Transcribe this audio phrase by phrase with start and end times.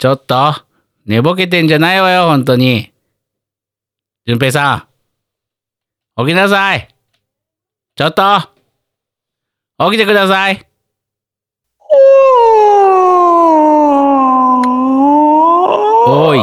[0.00, 0.54] ちょっと、
[1.04, 2.90] 寝ぼけてんじゃないわよ、本当に。
[4.24, 4.88] 淳平さ
[6.16, 6.88] ん、起きなさい。
[7.96, 8.22] ちょっと、
[9.90, 10.66] 起きてください。
[16.06, 16.40] おい。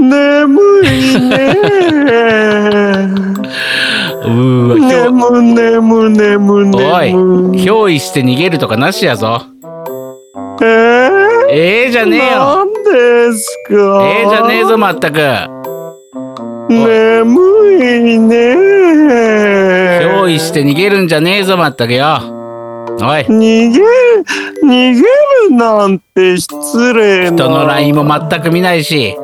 [0.00, 1.36] 眠いね。
[4.24, 4.76] うーわ、
[5.42, 6.74] 眠眠眠眠。
[6.74, 7.12] おい、
[7.62, 9.42] 憑依して逃げるとかなしやぞ。
[10.60, 12.24] えー、ええじゃねえよ。
[12.38, 13.74] なんですか？
[14.04, 15.18] ええじゃねえぞ、まったく。
[16.68, 16.84] 眠
[17.80, 18.56] いね。
[20.02, 22.18] 憑依して逃げるんじゃねえぞ、まったくよ。
[23.00, 23.84] おい、逃げる、
[24.64, 25.04] 逃げる
[25.52, 27.36] なんて失礼な。
[27.36, 29.16] 人の LINE も全く見ないし。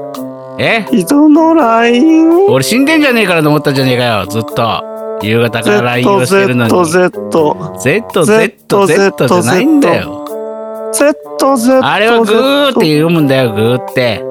[0.59, 0.87] え？
[0.92, 2.46] 人の LINE?
[2.48, 4.84] 俺死んでんじゃねえからと思ったじゃねえかよ、ずっと。
[5.23, 6.70] 夕方から LINE をしてるのに。
[6.70, 7.10] ZZZ。
[7.78, 10.23] Z、Z、Z じゃないんだよ。
[10.94, 11.80] ZZ。
[11.82, 14.24] あれはグーって読むんだよ、グーって。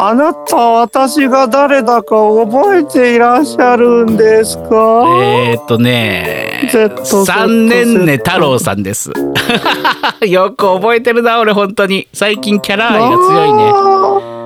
[0.00, 2.14] あなた、私が誰だか
[2.46, 5.04] 覚えていらっしゃるんですか？
[5.20, 6.70] えー、っとね、
[7.26, 9.10] 三年ね太郎さんです。
[10.24, 12.06] よく覚えてるな、俺本当に。
[12.14, 13.72] 最近キャラ愛が強いね。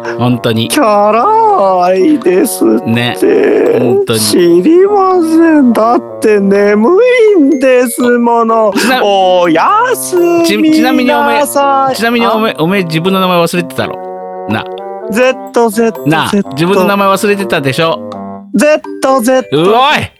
[0.03, 0.13] ね。
[0.19, 0.69] 本当に。
[0.69, 3.17] キャラ愛ですっね。
[3.19, 6.91] て本当に知りませんだって眠
[7.39, 8.73] いんですもの
[9.03, 14.47] おやすみちちなみにおめちなみにおめ、おめ自分の名前忘れてたろ。
[14.49, 14.65] な、
[15.13, 18.22] ZZ な、自分の名前忘れてたでしょ。
[18.55, 20.11] ZZ うおい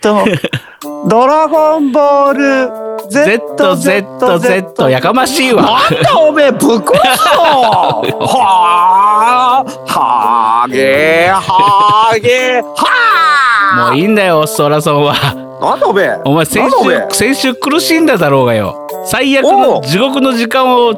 [1.09, 2.71] ドラゴンボール
[3.11, 5.63] !Z、Z、Z、やかましいわ。
[5.63, 7.31] なんだおめえぶっ壊すぞ
[8.21, 15.15] はあはげはげはもういいんだよ、ソラソンは。
[15.61, 16.19] なんだおめえ？
[16.25, 16.77] お前先週、
[17.11, 18.89] 先週苦しんだだろうがよ。
[19.05, 20.95] 最悪おのう地獄の時間を、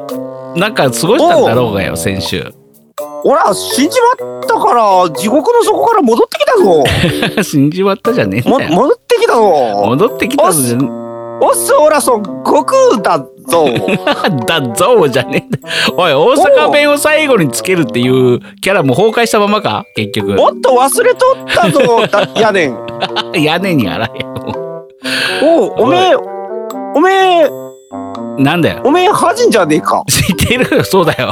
[0.55, 2.53] なんか過ごしたんだろうがよ、先週。
[3.27, 6.83] ほら死んじまったから地獄の底から戻ってきたぞ
[7.43, 8.73] 死んじまったじゃねえんもだよ。
[8.75, 9.41] 戻ってきたぞ
[9.87, 10.77] 戻ってきたぞじゃ
[11.41, 13.25] オスオラソン悟空だぞ
[14.47, 15.91] だぞじゃねえ。
[15.97, 19.83] おい、大阪弁を最後につけるっていうキャラも崩壊したままか？
[19.95, 20.29] 結局。
[20.33, 22.77] もっと忘れとったぞ だやねん
[23.41, 24.35] 屋根にあらへん。
[25.43, 26.15] おうおめえ
[26.95, 27.49] おめえ
[28.37, 28.81] なんだよ。
[28.85, 30.77] おめえ恥じんじゃねえか知ってる？
[30.77, 31.31] よ、そうだよ。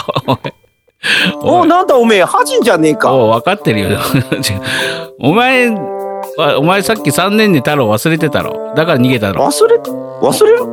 [1.41, 3.99] おなんだおめえ恥じゃねえかおう分かってるよ。
[5.19, 5.67] お前、
[6.39, 8.73] あお前さっき3年で太郎忘れてたろ。
[8.75, 9.43] だから逃げたろ。
[9.45, 10.65] 忘れ忘れる？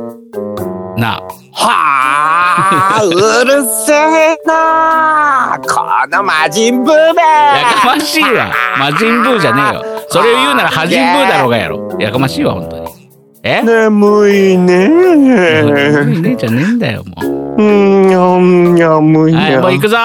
[0.97, 1.21] なあ。
[1.53, 3.09] はあ、う
[3.45, 8.47] るせえなこの魔人ブーめやかましいわ。
[8.79, 9.83] 魔人ブーじゃねえよ。
[10.07, 11.89] それを言うならハジンブーだろうがやろ。
[11.99, 13.00] やかましいわ、本当に。
[13.43, 13.61] え？
[13.63, 17.25] 眠いね眠いねじゃねえんだよ、もう。
[17.57, 19.97] うんにゃんにゃむにはい、ゃもう行くぞ。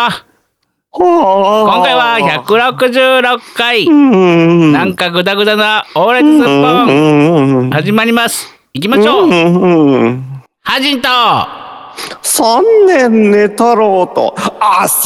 [0.90, 3.84] 今今回は166回。
[3.84, 7.68] うんなんかグダグダなオーレッツスッポン。
[7.68, 8.48] ン始まります。
[8.72, 9.30] 行きましょう。
[10.62, 11.08] ハジンと、
[12.22, 14.58] 三年寝太郎と明日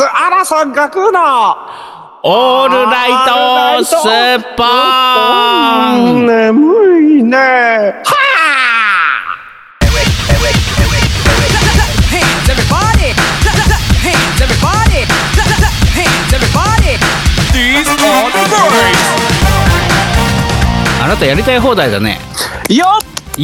[0.04, 1.89] あらさんが来るな
[2.22, 3.84] オールライト
[21.02, 22.18] あなたやりたい放題だね。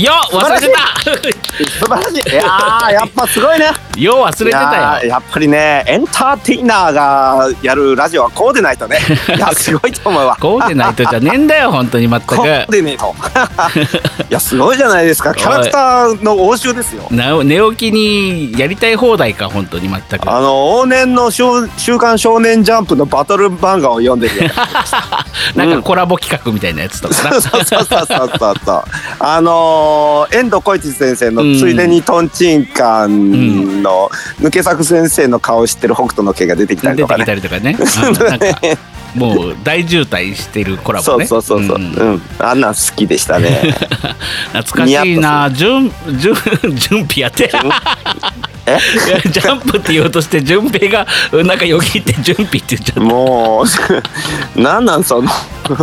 [0.02, 0.86] よ忘れてた。
[1.00, 2.30] 素晴らしい。
[2.30, 3.70] いやーやっぱすごいね。
[3.96, 4.62] よ忘れてたよ。
[5.04, 8.98] ーやっぱりねエンターテイナーがやるラジオはこうでないとね。
[9.34, 10.36] いやすごいと思うわ。
[10.38, 12.36] こうでないとじゃねえんだよ、本当に全く。
[12.36, 13.14] こうでねえと。
[14.28, 15.34] いやすごいじゃないですか。
[15.34, 17.06] キャラクターの応酬ですよ。
[17.10, 20.30] な寝起きにやりたい放題か、本当に全く。
[20.30, 21.42] あの往年の週
[21.78, 24.50] 「週刊少年ジャンプ」のバトル漫画を読んでるよ。
[25.56, 27.30] なんかコラボ企画みたいなやつとかな。
[27.30, 28.84] そうそうそうそうそうそう。
[29.20, 29.85] あのー
[30.32, 34.10] 遠藤浩一先生のうん「ついでにトンチンカン」の
[34.40, 37.76] 抜け作先生の顔を知ってる北斗の拳が出てきたり出てきたとかね。
[37.76, 37.82] り
[38.14, 38.78] とかね。
[39.14, 41.26] もう大渋滞してるコラボね。
[41.26, 41.80] そうそうそうそう、う
[42.12, 42.14] ん。
[42.16, 42.22] ん。
[42.38, 43.74] あんなん好きでしたね。
[44.52, 45.50] 懐かしいな。
[45.50, 46.34] 準準
[46.74, 47.50] 準備やって。
[48.66, 48.78] え？
[49.08, 51.06] い やジャンプって言おうとして順平が
[51.44, 53.00] なんかよぎって準備って言っちゃった。
[53.00, 53.66] もう
[54.60, 55.30] なんなんその？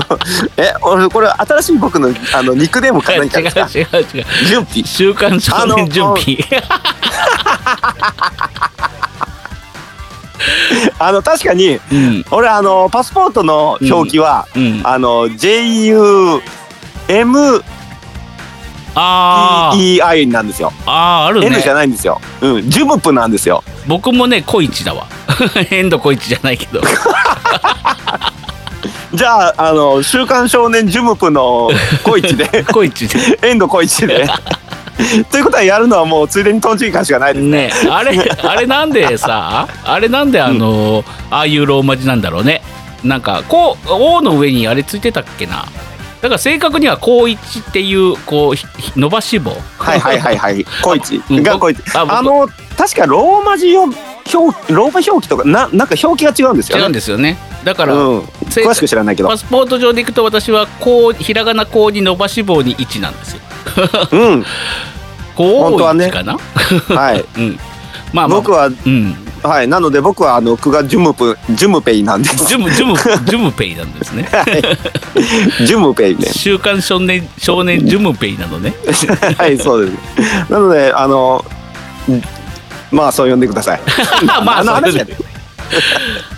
[0.58, 3.68] え俺これ新しい僕のあのニックネームか違う何かですか？
[3.98, 4.26] 違う違う。
[4.48, 6.38] 準備週刊少年準備。
[11.00, 14.82] あの確かにうん俺あのパスポートの表記は、うん。
[14.84, 16.42] あの JUM
[18.96, 20.72] あー EI なんですよ。
[20.86, 22.22] あーある N じゃねないんですよ。
[22.42, 23.64] うん、ジュムプなんですよ。
[23.88, 25.08] 僕もね小一だわ
[25.70, 26.82] 変度小一じゃないけど
[29.14, 31.70] じゃあ、あの、週刊少年ジュムプの
[32.04, 34.28] 小一で、小一でエンド小一で。
[35.32, 37.68] ということはやるのはもうついでにトンチキ感しかないですね。
[37.68, 42.62] ねあれあれなんでさあれなんであの、ああいうローマ字なんだろうね
[43.04, 45.66] なんかこう「O」の上にあれついてたっけな
[46.24, 50.66] だから正確には「高一」っていうこう伸ばし棒はいはいはいはい。
[50.82, 51.80] 小一うんが小一。
[51.98, 52.48] あの、
[52.78, 53.94] 確かローマ字を表、
[54.74, 56.84] ローマ表記とか、な、なんか表記が違うんですよね。
[56.84, 58.28] 違うんですよねだから、うん。
[58.50, 59.38] 正詳しく知らないけどパ。
[59.38, 63.42] スポート上でいくと私はこうひらがなこうに伸ばし棒に1なんですよ
[64.14, 64.46] うん。
[65.36, 66.38] こう本当はね1かな、
[66.96, 67.26] はい。
[67.38, 67.60] うん
[68.14, 69.68] まあまあ僕は、うんはい。
[69.68, 72.46] なので僕は、あの、区がジュムプ、ジュムペイなんです。
[72.46, 74.28] ジュムジュムジュムペイなんですね
[75.66, 76.28] ジュムペイね。
[76.32, 78.74] 週刊少年少年ジュムペイなのね
[79.38, 80.52] はい、そうです。
[80.52, 81.44] なので、あの、
[82.92, 83.82] まあ、そう呼んでください。
[84.46, 85.18] まあ何の話やねん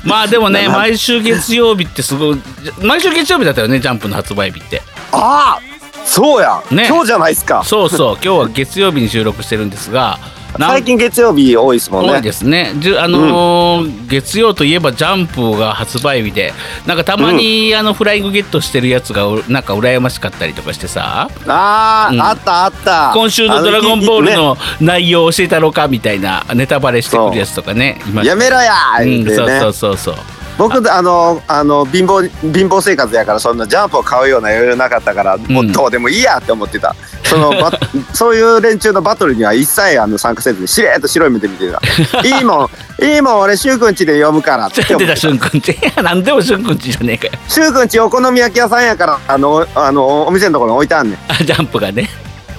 [0.03, 2.41] まあでもね毎週月曜日ってすごい
[2.81, 4.81] 毎週月曜日だったよねジャンプの発売日って
[5.11, 5.75] ああ
[6.05, 7.63] そうや、ね今日じゃないですか。
[7.65, 10.19] そうそう今日は月曜日に収録してるんですが
[10.59, 12.13] 最近月曜日多いですもんね。
[12.13, 12.71] 多いですね。
[12.99, 16.53] あのー月曜といえばジャンプが発売日で
[16.85, 21.29] なんかたまに、あのフライングゲットしてるやつがうなんか羨ましかったりとかしてさ。
[21.47, 22.21] ああ、うん。
[22.21, 23.11] あったあった。
[23.13, 29.25] 今週の「ドラゴンボール」の内容を教えたろかみたいなネタバレしてくるやつとかねいましたやめろやうん。
[29.25, 30.15] そうそうそうそう
[30.57, 36.95] 僕あのあの貧乏貧乏生活やからそんなジャンプを買うような余裕なかったから、もうどうでもいいやって思ってた。
[37.23, 37.71] そのば
[38.13, 41.81] そういう連中のバトルには一切あの参加せずにしれっと白い目で見てた。
[42.23, 42.69] いいも
[43.01, 44.97] んいいもん俺しゅうくんちで読むからって思ってた。
[44.99, 51.17] 出たしゅんくんちいやなんでもしゅんくんちじゃねえかよしゅうくんちお好み焼き屋さんやからあのあのお店のところに置いてあんねん。
[51.27, 52.09] あジャンプがね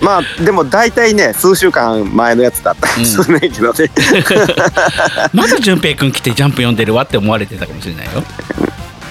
[0.00, 2.86] まあでも大体ね数週間前のやつだった。
[2.98, 3.90] りするねんけどね、
[5.32, 8.22] まだ淳平くん来てジャンプ読んでるわって思われてたかもしれないよ。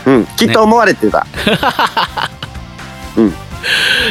[0.06, 1.26] うん、きっと思われてた、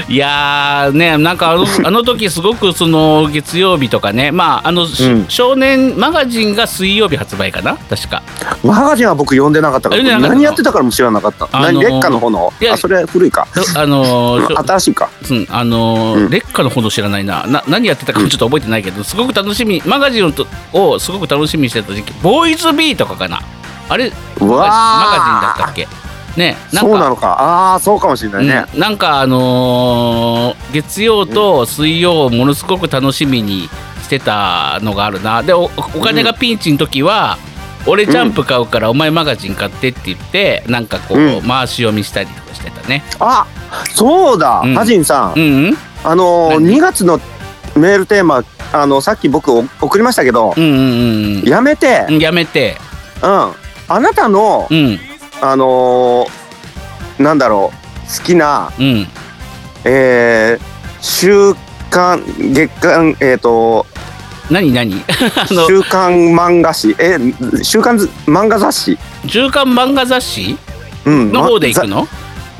[0.08, 5.24] いやーねなんかあの あの時すごくその月曜日とかねまああの、しうん。
[5.28, 7.76] 少年マガジンが水曜日発売かな？
[7.88, 8.22] 確か。
[8.62, 12.52] マガジンは僕読んでなかったから何やってたからも知らなかった、あのー何劣化の炎？
[12.60, 13.46] いやあそれ古いか。
[13.76, 15.08] あのー 新しいか。
[15.30, 16.30] うん、あのーうん。
[16.30, 17.44] 劣化のほど知らないな。
[17.46, 19.82] な何やってたかもちょっと覚えてないけどすごく楽しみ。
[19.86, 20.34] マガジン
[20.72, 23.40] をすごく楽しみにしてた時期ボーイズビーとかかな？
[23.88, 24.10] あれ
[24.40, 25.86] マガジンだったっけ？
[26.36, 26.90] ねなんか。
[26.90, 27.26] そうなのか。
[27.40, 28.80] ああーそうかもしれないね、うん。
[28.80, 33.68] なんかあのー月曜と水曜をものすごく楽しみに
[34.02, 35.42] してたのがあるな。
[35.42, 35.68] でおお
[36.00, 37.38] 金がピンチの時は、
[37.86, 41.42] 俺ジャンプ買うからお前マガジン買ってって言ってなんかこう、うん。
[41.42, 43.04] 回し読みしたりとかしてたね。
[43.20, 43.46] あ
[43.94, 44.74] そうだ、うん。
[44.74, 45.42] ハジンさん、うん。
[45.66, 47.18] うんあのー、何？2月の
[47.76, 51.42] メールテーマあのさっき僕お送りましたけど、うんうん。
[51.44, 52.06] やめて。
[52.08, 52.76] うんやめて。
[53.22, 53.28] うん。
[53.30, 54.98] あなたのうん
[55.46, 59.06] あのー、なんだろう好きなうん。
[59.84, 60.62] えー、
[61.02, 61.54] 週
[61.90, 63.84] 刊月刊えっ、と
[64.50, 64.92] 何何？
[65.68, 66.96] 週刊漫画誌。
[66.98, 67.18] え
[67.62, 68.98] 週刊ず漫画雑誌？
[69.26, 70.56] 週刊漫画雑誌？
[71.04, 71.30] うん。
[71.32, 71.96] の方で行くの？
[71.98, 72.08] の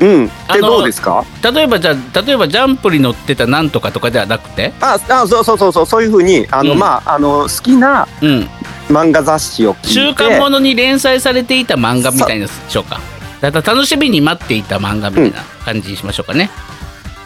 [0.01, 0.27] うん。
[0.53, 1.23] でどうですか？
[1.51, 4.73] 例えばじゃあ例えばジャンプに載ってたなんとかとかではなくて？
[4.79, 6.79] ああそうそうそうそうそういうふうにあの、うん。
[6.79, 8.47] まああの好きなうん
[8.89, 12.99] 漫画雑誌を聞いて週刊ものに連載されていた漫画みたいなでしょうか。
[13.41, 16.49] だから楽しみに待っていた漫画みたいな感じにしましょうかね、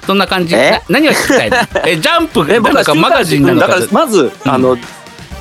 [0.05, 0.55] そんな感じ。
[0.89, 1.57] 何が聞きたいの？
[1.85, 4.75] えジャンプなのかマガジンなのかだからまず、あの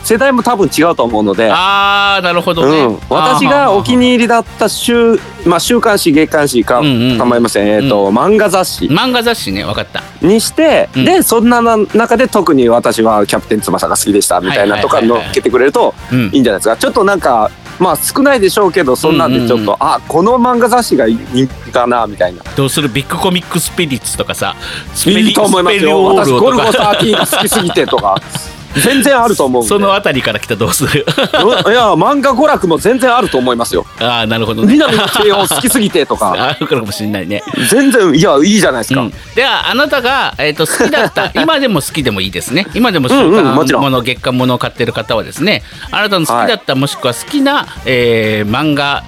[0.08, 1.50] 世代も多分違うと思うので。
[1.52, 8.86] ああなるほどね、うん、私がお気に入りだった週、まあ、週刊誌月刊誌か、うんうん構いません、えっ、と、漫画雑誌。
[8.86, 10.02] 漫画雑誌ね分かった。
[10.22, 11.04] にして、うん。
[11.04, 15.20] でそんな中で特に私はキャプテン翼が好きでしたみたいなとかはいはいはい。
[15.20, 16.30] はい乗っけてくれるとうん。
[16.32, 16.76] いいんじゃないですか。
[16.78, 19.76] ちょっとなんかまあ少ないでしょうけどそんなんでちょっと、うんうんうん。
[19.80, 22.42] あこの漫画雑誌が人気かなみたいな。
[22.56, 22.88] どうする？
[22.88, 24.56] ビッグコミックスピリッツとかさ
[24.94, 26.02] スペリいいと思いますよ。
[26.04, 28.16] 私ゴルゴとか13が好きすぎてとか
[28.80, 29.68] 全然あると思うんで。
[29.68, 31.04] そのあたりから来たらどうする？
[31.04, 33.86] いや漫画娯楽も全然あると思いますよ。
[34.00, 34.72] ああなるほどね。
[34.72, 36.34] 南の帝王好きすぎてとか。
[36.38, 37.42] あるかもしれないね。
[37.70, 42.66] 全然いやいいじゃないですか、うん、ではあなたが、えー、と好きだった 今でも好きでもいいですね。
[42.74, 43.82] 今でも週うんうん刊もちろん。
[43.82, 49.02] もの月刊ものを買ってる方はですねあなたの好きだった、もしくは好きな、えー漫画、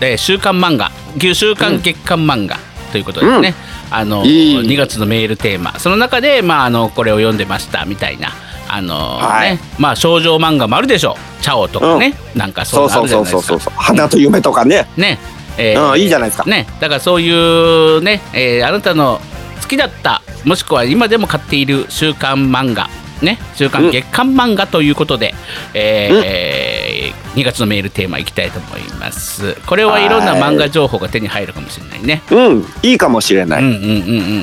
[0.00, 0.90] えー週刊漫画
[1.34, 2.58] 週刊月刊漫画
[2.92, 3.54] ということですね、
[3.90, 4.58] あのいい。
[4.58, 5.74] 2月のメールテーマ。
[5.78, 8.32] その中で、まあ、あのこれを読んでましたみたいな
[8.68, 9.52] あの、はい。
[9.52, 9.60] ね。
[9.78, 13.42] まあ少女漫画もあるでしょう「チャオ」とかね、なんかそそうういうのあるじゃないですか。
[13.42, 13.82] そうそうそうそうそう。
[13.82, 14.86] 花と夢とかね。
[14.96, 15.18] ね、
[15.58, 16.44] えうんいいじゃないですか。
[16.48, 16.66] ね。
[16.80, 19.20] だからそういうね、えーあなたの
[19.60, 22.88] 好きだったもしくは今でも買っている週刊漫画
[23.20, 23.38] ね。
[23.54, 25.34] 週刊月刊漫画ということで、
[25.74, 29.54] えー2月のメールテーマいきたいと思います。
[29.66, 32.22] これはいろんな漫画情報が手に入るかもしれないね。
[32.30, 32.66] うん。
[32.82, 33.90] いいかもしれない、うんうんうんう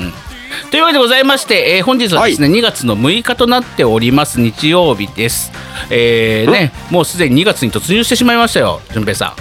[0.08, 0.12] ん
[0.70, 5.52] というわけでございまして、えー本日はですね、2月の6日となっております日曜日です。
[5.90, 9.32] えーね、もうすでに2月に突入してしまいましたよ、順平さん。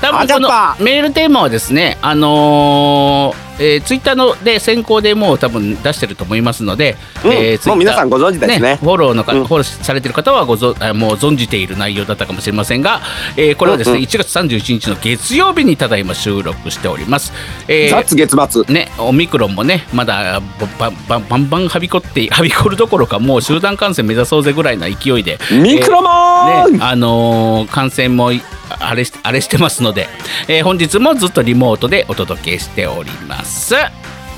[0.00, 0.48] 多分この
[0.78, 7.32] メールテーマはですね、あのーえーツイッターので先行でもう多分出してると思いますので、うん。
[7.32, 8.76] えーもう皆さんご存知ですね。
[8.80, 9.44] フォローのか、うん。
[9.46, 13.00] フォローされてる方はごぞあもう存じている内容だったかもしれませんが、
[13.36, 14.08] えーこれはですね、うんうん。
[14.08, 17.32] 1月31日の月曜日にただいま収録しております。
[17.68, 18.64] えー雑月末。
[18.74, 20.40] ね、オミクロンもねまだ
[20.78, 25.38] ばばばバンバンはびこってはびこるどころかもう集団感染目指そうぜぐらいな勢いで。
[25.52, 28.40] ミクロモーン、ねあのー感染もい
[28.80, 30.08] あれしてますので、
[30.48, 33.74] えー本日もずっとリモートでお届けしております。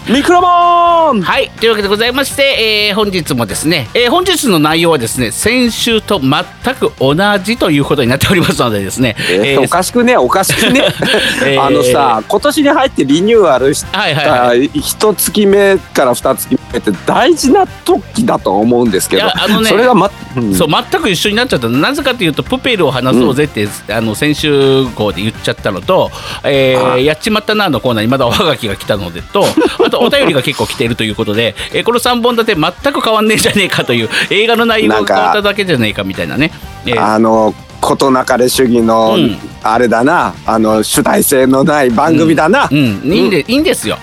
[0.09, 1.23] ミクロモーン！
[1.23, 10.17] はいというわけでございまして、えー本日もですね、えー本日の内容はですね先週と全く同じということになっておりますのでですね、えーおかしくね？
[10.17, 10.89] おかしくね？
[11.47, 20.55] えーあのさ今年に入ってリニューアルした一月目から二月目って大事な時だと思うんですけどあのねそれがま、うん。
[20.55, 26.11] そう全く一緒になっちゃったなぜかというとプペルを話そうぜって、あの先週号で言っちゃったのと、
[26.43, 29.45] えーあやっちまったなのコーナーにまだおはがきが来たのでと
[29.85, 36.51] あ とお便りが結構来ているということで、 えーこの3本立て全く変わんねえじゃねえかという映画の内容がなんか変わっただけじゃねえかみたいなね。
[36.87, 39.37] えーあの事なかれ主義の、うん。
[39.65, 40.35] あれだな。
[40.47, 43.99] あの主体性のない番組だな、うん、いいんで、いいんですよ。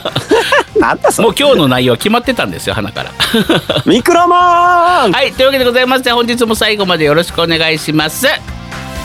[0.80, 1.28] なんだそれ。
[1.28, 3.10] もう今日の内容は決まってたんですよ、花から。
[3.84, 8.26] ミクロモーン、はい、というわけでございまして、本日も最後までよろしくお願いします。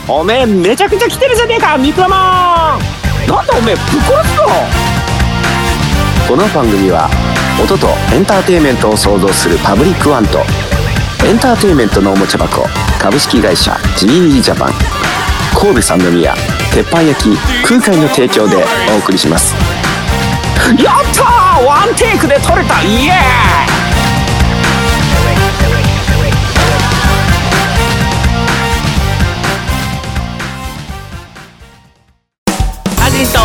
[0.08, 2.98] おめえめちゃくちゃ来てるじゃねえかミクロモーン。
[3.28, 4.87] なんだおめえぶっ殺すぞ
[6.28, 7.08] この番組は
[7.58, 10.40] 音とエンターテインメントを創造するパブリックワンと
[11.24, 12.68] エンターテインメントのおもちゃ箱
[13.00, 14.72] 株式会社 GE ジャパン
[15.58, 16.34] 神戸三宮
[16.74, 18.62] 鉄板焼き空海の提供で
[18.94, 19.54] お送りします。
[20.76, 21.64] やったー!
[21.64, 22.82] ワンテイクで撮れた!
[22.82, 23.18] イエーイ!
[33.00, 33.40] アジト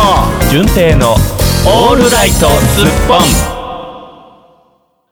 [0.50, 1.16] 純正の
[1.66, 3.18] オールライトスッポン。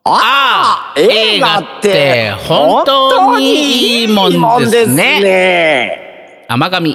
[0.05, 4.33] ああ、映画って本当にいいもん
[4.71, 5.21] ですね。
[5.23, 6.95] ね甘神。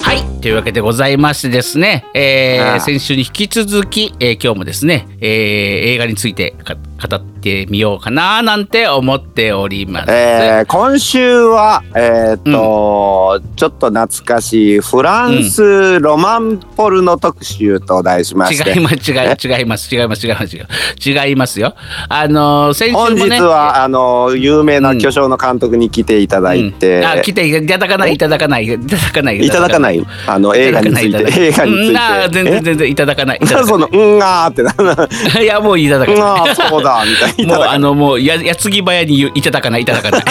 [0.00, 0.40] はい。
[0.40, 6.74] というわけでございましてですね、えー先週に引き続き、えー今日もですね、えー映画についてか
[7.08, 10.10] 語ってみようかななんて思っております。
[10.12, 21.74] えー今週は、えーっとちょっと懐かしいフランスロマンポルノ特集と題しまして、違います違います違います違います違います違いますよ。
[22.08, 23.40] あのー先週本日もね。
[23.40, 27.04] はあの有名な巨匠の監督に来ていただいて、うん。
[27.06, 29.40] あ来ていただかないいただかないいただかない。
[29.40, 30.06] いただかない。
[30.26, 31.40] あの映画について。
[31.48, 32.28] 映画について。
[32.32, 32.60] 全然え？
[32.60, 33.38] 全然いただかない。
[33.42, 37.56] いたなんだかなか そのうんあーってない いやもういただかうんないそうだみたいな。
[37.56, 40.22] もうあのもうや矢継ぎ早にいただかないいただかない。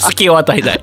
[0.00, 0.80] 隙 を与えない。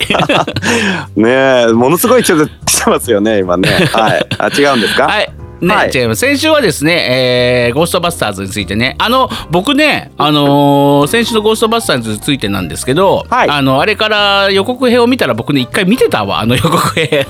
[1.16, 3.70] ねえものすごいちょっと来てますよね今ね。
[3.94, 4.26] はい。
[4.38, 5.08] あ違うんですか？
[5.08, 5.32] はい。
[5.62, 5.92] ね、はい。
[5.94, 6.20] 違います。
[6.22, 8.96] 先週はですね、えーゴーストバスターズについてね。
[9.00, 13.50] あの僕ねあのー先週のゴーストバスターズについてなんですけど、はい。
[13.50, 17.26] あのあれから予告編を見たら僕ね一回見てたわあの予告編。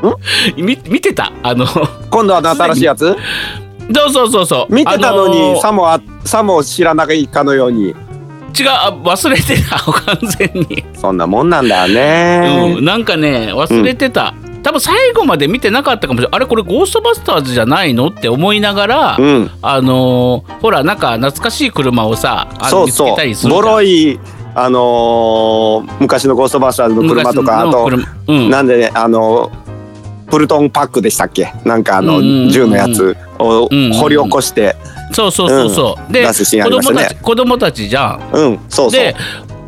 [0.56, 1.66] 見見てたあの。
[2.10, 3.14] 今度は新しいやつ？
[3.94, 4.74] そうそうそうそう。
[4.74, 7.94] 見てたのに、あのーさもあさも知らないかのように。
[8.58, 9.78] 違うあ忘れてた。
[9.80, 10.84] 完全に。
[10.94, 16.36] そんなもんなんだよね、うん、なんかね忘れてた、多分最後まで見てなかったかもしれない。
[16.36, 19.50] あれこれゴーストバスターズじゃないのって思いながら、うん。
[19.62, 23.08] あのーほらなんか懐かしい車をさあの見つけそう。
[23.08, 24.18] そうたりするボロい
[24.54, 27.90] あのー昔のゴーストバスターズの車とかあと、
[28.26, 29.50] うん、なんでねあの
[30.30, 31.52] プルトンパックでしたっけ？
[31.64, 34.76] なんかあの、うんうんうん銃のやつをうんうん掘り起こして。
[35.12, 38.30] そうそうそうそう、で出すシーンあ子供たち子供たちじゃん。
[38.32, 39.00] うんそうそう。
[39.00, 39.16] で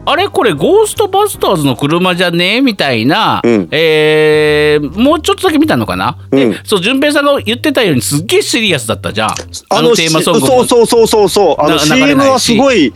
[0.05, 0.29] あれ？
[0.29, 2.57] これゴーストバスターズの車じゃね？
[2.57, 3.69] えみたいな、うん。
[3.71, 6.57] えーもうちょっとだけ見たのかな、でうん。
[6.65, 9.31] そう順平さんが言ってたようにすっげえシリアスだったじゃん。
[9.71, 10.47] あのテーマソングも。
[10.47, 11.57] そうそうそうそうそう。
[11.59, 12.93] あの CM はすごい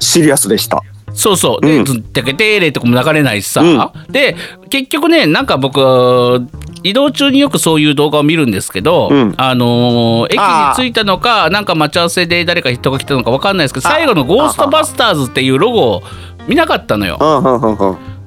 [0.00, 1.66] シリアスでしたそうそう。
[1.66, 3.62] で、うんずってけてーれとかも流れないしさ。
[3.62, 4.36] うで、
[4.70, 6.46] 結局ね、なんか僕、
[6.82, 16.02] 移動中によくそういう動画を見るんですけど、うんあのー駅に着いたのか、なんか待ち合わせで誰か人が来たのか分かんないですけど、あ最後のゴーストバスターズっていうロゴを
[16.46, 17.16] 見なかったのよ。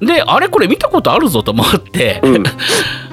[0.02, 2.44] うんうんうんうんであれこれ見たことあるぞと思って、うん。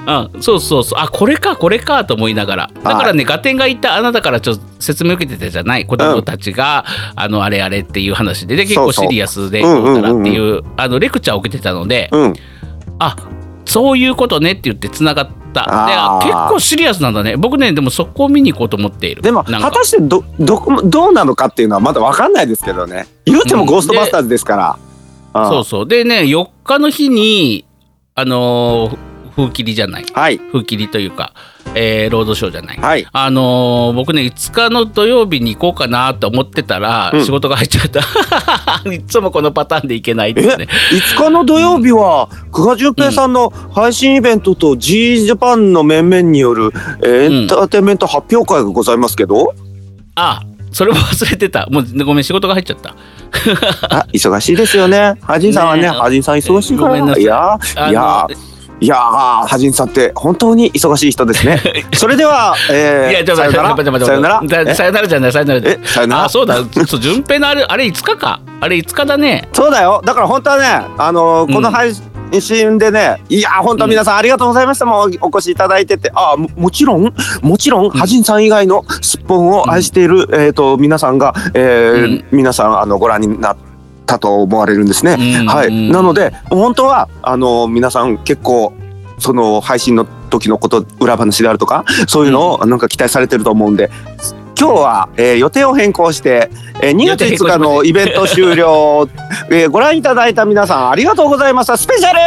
[0.07, 0.99] うん、そうそうそう。
[0.99, 2.69] あこれかこれかと思いながら。
[2.83, 9.83] だからね、ガテンが言ったあなたからちょっと説明受けてたじゃない子供たちが、あのあれあれっていう話でで結構シリアスでうんうんうん。
[9.83, 12.33] どうたらっていうあのレクチャーを受けてたので、うん。
[12.97, 13.15] あ
[13.65, 15.63] そういうことねって言ってつながった。
[15.63, 17.37] であー結構シリアスなんだね。
[17.37, 19.21] 僕ねでもそこを見に行こうと思っている。
[19.21, 23.07] でも果たしてどどこどうなのかっていうのはまだ分かんないですけどね。
[23.25, 23.67] 言うてもうん。
[23.67, 24.88] ゴーストバスターズですから、うん
[25.33, 25.87] そうそう。
[25.87, 27.65] でね4日の日に
[28.15, 30.05] あのー風切りじゃない。
[30.13, 30.37] はい。
[30.37, 31.33] 風切りというか、
[31.73, 33.07] えーロードショーじゃない、はい。
[33.09, 37.23] あのー僕ね5日の土曜日に行こうかなと思ってたら、うん。
[37.23, 38.01] 仕事が入っちゃった。
[38.91, 40.67] いつもこのパターンで行けないっていうね
[41.15, 46.71] 5日の土曜日は久我淳平さんの配信イベントと G ジャパンの面々による
[47.01, 49.53] えーエンターテインメント発表会がございますけど、
[50.15, 50.41] あ
[50.73, 51.67] それも忘れてた。
[51.69, 52.95] もうごめん仕事が入っちゃった
[53.89, 55.15] あ忙しいですよね。
[55.21, 56.97] ハジンさんはねねハジンさん忙しいから。
[57.17, 57.21] い。
[57.21, 58.27] いやあいや
[58.81, 61.61] いやーハジンさんって本当に忙しい人ですね。
[61.93, 64.75] それでは、えー、いやちょっとさよな待っさよなら。
[64.75, 65.07] さよなら。
[65.07, 65.79] じゃないさよならえ？
[65.83, 66.23] さよなら？
[66.25, 66.63] あそうだ。
[66.99, 69.49] 順平のあれあれ5日かあれ5日だね。
[69.51, 70.01] そうだよ。
[70.05, 70.65] だから本当はね
[70.97, 71.93] あのーこの配
[72.39, 74.85] 信でね、いやー本当皆さんありがとうございました。
[74.85, 76.11] もうお越しいただいてて。
[76.13, 82.25] あーももちろんもちろんハジンさん以外のすっぽんを愛している、えー、と皆さんが、えーうん。
[82.31, 83.57] 皆さんあのご覧になっ
[84.05, 85.17] たと思われるんですね。
[85.41, 88.73] うんはい、なので本当はあの皆さん結構
[89.17, 93.89] その配信の時のこと裏話であるとかそういうのをなんか期待されてると思うんで。
[94.59, 96.49] 今日は、えー予定を変更して、
[96.81, 99.07] えー2月5日のイベント終了、
[99.49, 101.77] えーご覧いただいた皆さんありがとうございました。
[101.77, 102.19] スペシャル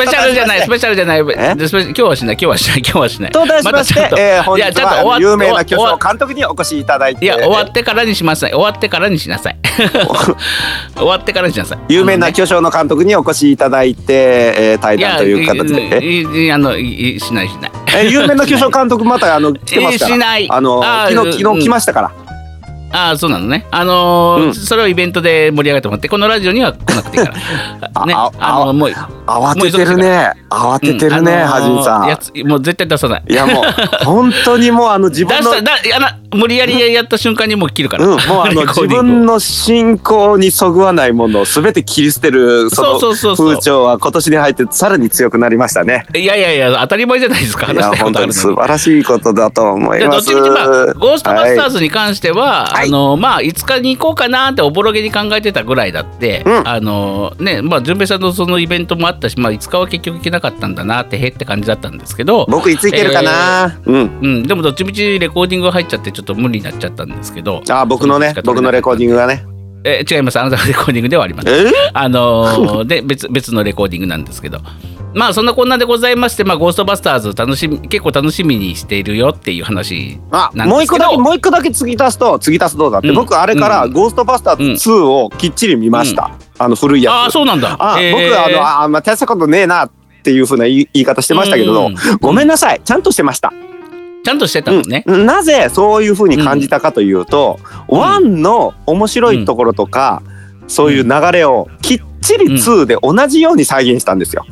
[0.00, 1.20] スペシャルじゃないスとペシャルじゃない。
[1.20, 3.30] 今日はしない今日はしない今日はしない。
[3.30, 7.24] と題しまして、たちょっとえー本日は有名な巨匠監督にお越しいただいて。
[7.24, 9.56] いや終わってからにします終わってからにしなさい。
[10.96, 11.78] 終わってからにしなさい。
[11.88, 14.12] 有名な巨匠の監督にお越しいただいて、
[14.56, 15.98] えー対談という形で。
[16.02, 20.14] えいいあのいいしないしないえ有名な巨匠監督またあの 来てますから。
[20.14, 22.10] しないあの昨日昨日来ましたから。
[22.94, 27.32] ああそうなのねあのーうんそれをイベントで盛り上げてもらってこのラジオには来なくていいか
[27.94, 28.90] ら ねあああのもう
[29.26, 30.30] 慌ててるね。
[30.50, 32.08] 慌ててるね、うんあのーはじんさん。
[32.08, 43.48] やつもう絶対出さないいやもう本当にもうあの自出分のしただあの無理やりやった瞬間にもう切るから、うん、もうあの 自分の信仰にそぐわないものを全て切り捨てるそのそうそうそうそう。
[43.48, 46.06] 風潮は今年に入ってさらに強くなりましたね。
[46.14, 47.66] いやいやいや当たり前じゃないですか。
[47.66, 50.30] 話したことある素晴らしいことだと思います。
[50.30, 52.88] っちみちまあゴーストバスターはいズに関しては、はい。
[52.88, 56.68] あのまあ5日に行こうかなっておぼろげに考えてたぐらいだって、うん。
[56.68, 64.18] あのねまあ順平さんのそのイベントもあったし、まあ5日は結局行けなかったんだなってへって感じだったんですけど、僕いついけるかな、うん。
[64.22, 67.62] うん、でもどっちみちレコーディングが入っちゃってちょっと無理になっちゃったんですけど。
[67.68, 69.44] あ僕のね僕のレコーディングがね。
[69.84, 70.38] え違います。
[70.38, 71.72] あなたのレコーディングではありませんえ？
[71.92, 74.60] あのーで別別のレコーディングなんですけど。
[75.14, 80.72] まあそんなこんなでございまして、まあ、ゴーストバスターズ楽しみ結構楽しみにしているよっていう話あなんですけど。
[80.74, 83.14] もう一個だけもう一個だけ継ぎ足すと継ぎ足すどうだって、うん。
[83.14, 83.92] 僕あれから「うん。
[83.92, 87.14] ゴーストバスターズ2」をきっちり見ました、あの古いやつ。
[87.14, 87.76] ああそうなんだ。
[87.78, 88.30] あ、えー。
[88.30, 89.90] 僕あのあまあ大したことねえなっ
[90.22, 91.94] ていうふうな言い言い方してましたけど、うん。
[92.22, 92.80] ごめんなさい。
[92.82, 93.52] ちゃんとしてました、
[94.24, 95.26] ちゃんとしてたのね、うん。
[95.26, 97.58] なぜそういうふうに感じたかというと、
[97.88, 100.22] ワンの面白いところとか、
[100.68, 104.46] そういう流れをきっちり2で同じように再現したんですよ。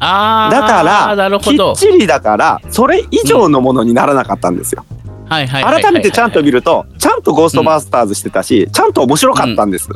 [0.00, 4.84] ああだからきっちりだからそれ以上のものにならなかったんですよ。
[5.28, 9.88] 改めてちゃんと見るとちゃんと「ゴーストバスターズ」してたし、ちゃんと面白かったんです。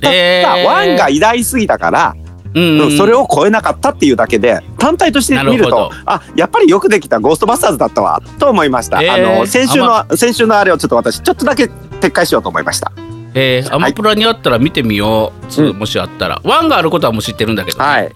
[0.00, 0.64] たえー。
[0.64, 2.14] だワンが偉大すぎたから、
[2.54, 8.22] うんうんそれを超えなかったっていうだけで単体として見るとあやっぱりよくできた「ゴーストバスターズ」だったわ。
[8.38, 9.02] と思いました。
[9.02, 12.92] えーあの先週の先週のあれをちょっと私ちょっとだけ撤回しようと思いました。
[13.34, 16.40] えーアマプラにあったら見てみよう、 two もしあったら。
[16.44, 18.12] one があることはもう知ってるんだけど、はい。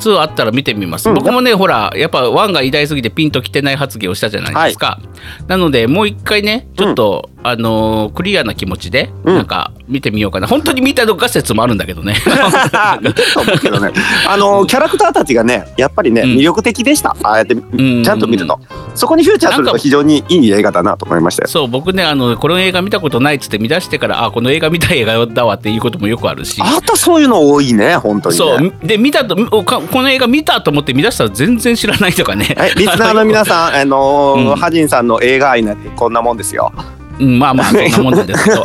[0.00, 1.14] 2あったら見てみます、うん。
[1.14, 4.98] 僕もねほらやっぱ1が偉大すぎてピンときてない発言をしたじゃないですか、
[5.46, 9.34] なのでもう一回ねちょっと、あのークリアな気持ちで、うん。
[9.34, 12.14] なんか見てみようかな本当に見たのか説もあるんだけどね
[13.00, 13.92] 見てると思うけどね。
[14.28, 17.16] あのキャラクターたちがねやっぱりね、うん魅力的でした。
[17.22, 18.58] ああやってんちゃんと見ると、
[18.94, 21.48] そこにフューチャーすると非常にいい映画だなと思いましたよ。
[21.48, 28.38] そう僕ねあのこの映画見たことないっつって見出してからあこの映画見たい映画だわっていうこともよくあるしあとそういうの多いね本当にね。
[28.38, 29.64] そうで見たとこ
[30.02, 36.72] の映画見たと思って見出したら全然知らないとかねはい、リスナーの皆さん、 あのーうんハジンさんの映画愛なんてこんなもんですよ。
[37.20, 38.62] うんまあまあそんなもんなんですけど。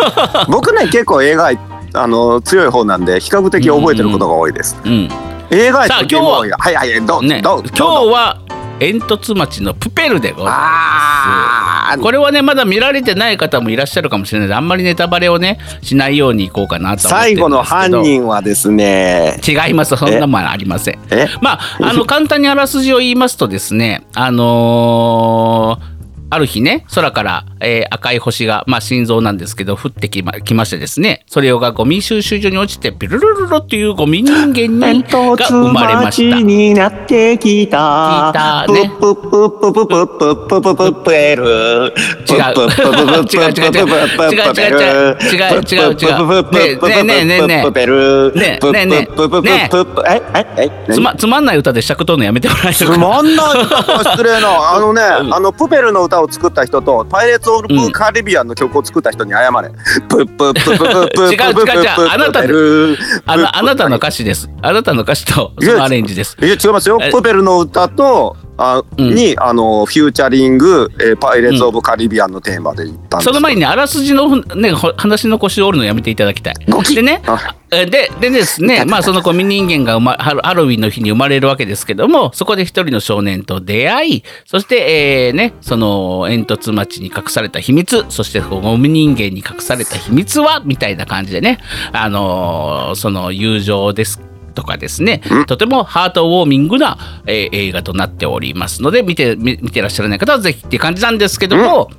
[0.48, 1.58] 僕ね結構映画愛
[1.94, 4.76] あのー強い方なんで比較的覚えてることが多いです。
[4.84, 5.08] うん
[5.50, 8.36] 映画愛さあとゲームボーイがはいはいどうぞねどうぞ今日は
[8.80, 10.54] 煙突町のプペルでございます。
[10.56, 12.02] ああー。
[12.02, 19.40] これはねまだ見られてない方もいらっしゃるかもしれないあんまりネタバレをねしないようにいこうかなと最後の犯人はですね。
[19.46, 19.96] 違います。
[19.96, 20.98] そんなもんありません。
[21.10, 21.28] え？
[21.40, 25.97] まああの 簡単にあらすじを言いますとですねあのー
[26.30, 36.40] ある日ね空から、えー赤い星が、まあ、心臓なんですけど降ってきまきましてですねそれがゴミ収集所に落ちてピルルルルっていうゴミ人間にが生まれました。
[36.40, 47.90] になってきた聞いたねプップップップップップップップップップエル違う違う違う違う違う違う違う違う違う違う違うねえねえねえねえねえ
[48.30, 50.22] ねえねえねええ
[50.56, 59.70] ええつまつまんない歌で尺取るのやめてもらえるつかまんない歌失礼なあのね、あのプペルの歌を作った人とパイレーツ・オブ・カリビアンの曲を作った人に謝れ、
[60.08, 69.14] プップップップッププ違う違う違うあなたあのあなたの歌詞ですあなたの歌詞とそのアレンジですいや違いますよプペルの歌とあ、うん。
[69.14, 76.54] にあのフューチャリング、えーパイレーツ・オブ・カリビアンのテーマで言ったんですその前にねあらすじの、ね、ほ話の腰を折るのやめていただきたい。
[76.94, 77.22] でね
[77.70, 91.58] ででですねまあそのゴミ人間が生まハロハロウィンの日に生まれるわけですけどもそこで一人の少年と出会いそして、えーねその煙突町に隠された秘密そしてゴミ人間に隠された秘密はみたいな感じでね
[91.92, 94.27] あのーその友情です
[94.58, 101.90] とかですね、とてもハートウォーミングな、えー映画となっておりますので見て見見てらっしゃらない方はぜひって感じなんですけども、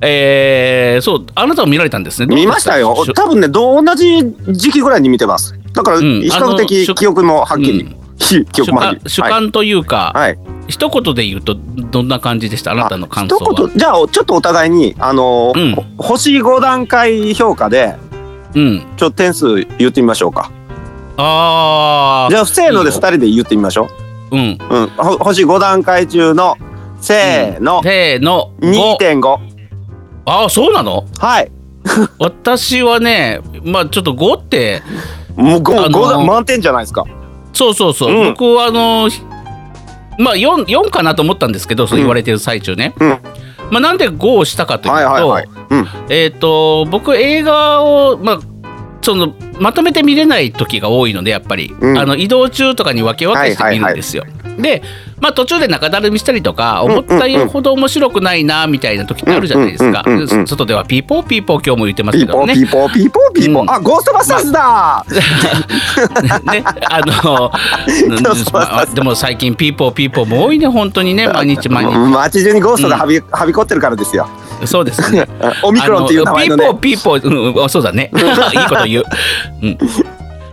[0.00, 2.34] えーそうあなたも見られたんですね。
[2.34, 2.96] 見ましたよ。
[3.14, 5.54] 多分ね同じ時期ぐらいに見てます。
[5.74, 6.22] だからん。
[6.22, 7.96] 比較的記憶もはっきり、うん。
[8.18, 11.56] ひ 記憶主観主観というか、はい、はい一言で言うと
[11.90, 12.72] どんな感じでした？
[12.72, 13.52] あなたの感想は？
[13.52, 13.76] 一言。
[13.76, 15.74] じゃあちょっとお互いにあのーうん。
[15.74, 17.94] ほ星5段階評価で
[18.54, 20.50] うん、ちょっと点数言ってみましょうか
[21.20, 23.88] ああじゃあ不正ので2いいよ人で言ってみましょ
[24.30, 24.36] う。
[24.36, 26.56] ん、う、うん、ほ星5段階中の
[27.00, 28.52] せーの、せーの。
[28.60, 29.38] 5 2.5
[30.26, 31.06] ああそうなの？
[31.18, 31.50] はい。
[32.20, 34.82] 私はねまあちょっと5って
[35.36, 37.04] もう 5, あのー満点じゃないですか。
[37.52, 38.28] そうそうそう、うん。
[38.34, 39.20] 僕はあのひ
[40.18, 43.08] まあ 4, 4かなと思ったんですけどそう言われてる最中ね、うん。
[43.70, 45.38] まあ、なんで5をしたかというと、
[46.08, 48.38] えっ、と僕映画をまあ
[49.02, 51.98] そのまとめて見れない時が多いのでやっぱり、うん。
[51.98, 54.24] あの移動中とかに分け分けして見るんですよ。
[54.58, 54.82] で、
[55.20, 60.02] まあ、途中で中だるみしたりとか思ったほど面白くないなみたいな時ってあるじゃないですか。
[60.04, 60.46] うんうん。
[60.46, 62.66] 外ではピーポーピーポー今日も言ってますピーポーけどね。
[62.66, 65.04] ピーポーピーポーピーポー、うんあゴーストバスターズだ
[66.52, 67.52] ね、あの
[68.52, 74.28] まあでも最近ピーポーピーポーも多いね本当にね毎日毎日街中にゴーストがはび,、はびこってるからですよ
[74.66, 75.26] そうですね。
[75.62, 78.10] オミクロンっていう名前のねあピーポーピーポー、うんあそうだね。
[78.16, 79.04] いいこと言う。
[79.62, 79.78] うん、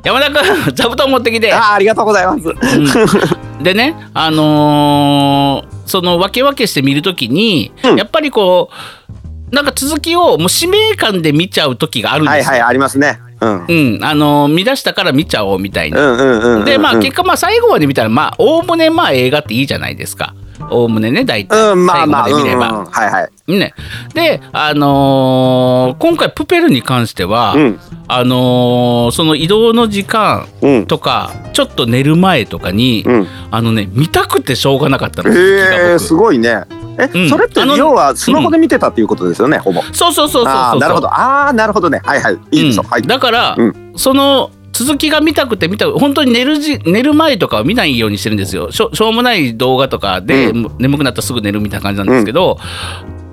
[0.03, 0.43] 山田君
[0.75, 1.51] 座布団持ってきて。
[1.53, 12.51] あーありがとうございますうんでね、あのーその分け分けして見るときに、うんやっぱりこうなんか続きをもう使命感で見ちゃう時があるんですよ。
[12.51, 16.63] はいはいありますねうんうん、あのー見出したから見ちゃおうみたいな。
[16.63, 20.33] でまあうん結果まあ最後まで見たらまあおおむねまあ映画っていいじゃないですか。
[20.71, 21.71] おおむねね大体。
[21.71, 22.69] うんまあ最後まあうんうんまで見れば。
[22.71, 23.29] うんはいはい。
[23.47, 23.73] ね、
[24.15, 27.79] で、あのー今回プペルに関しては、うん。
[28.07, 30.85] あのーその移動の時間うん。
[30.87, 33.27] とかちょっと寝る前とかに、うん。
[33.51, 35.31] あのね見たくてしょうがなかったの。
[35.31, 35.99] へえ僕。
[35.99, 36.63] すごいね。
[36.97, 37.29] え、うん。
[37.29, 39.81] それって要はスマホで見てたっていうことですよね、ほぼ。
[39.91, 41.07] そうそうそうそうそうなるほど。
[41.09, 42.01] ああなるほどね。
[42.03, 42.37] はいはい。
[42.51, 42.89] いいですよ、うん。
[42.89, 48.73] はいだから、うその続きが見たくて見た本当に寝るじ寝る前とかは見ないようにしてるんですよ。
[48.73, 52.57] しょしょうもない動画とかで、うもう眠くなったらすぐ寝るみたいな感じなんですけど、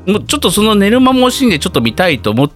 [0.07, 2.50] もうちょっとその寝る間も惜しんでちょっと見たいと思っ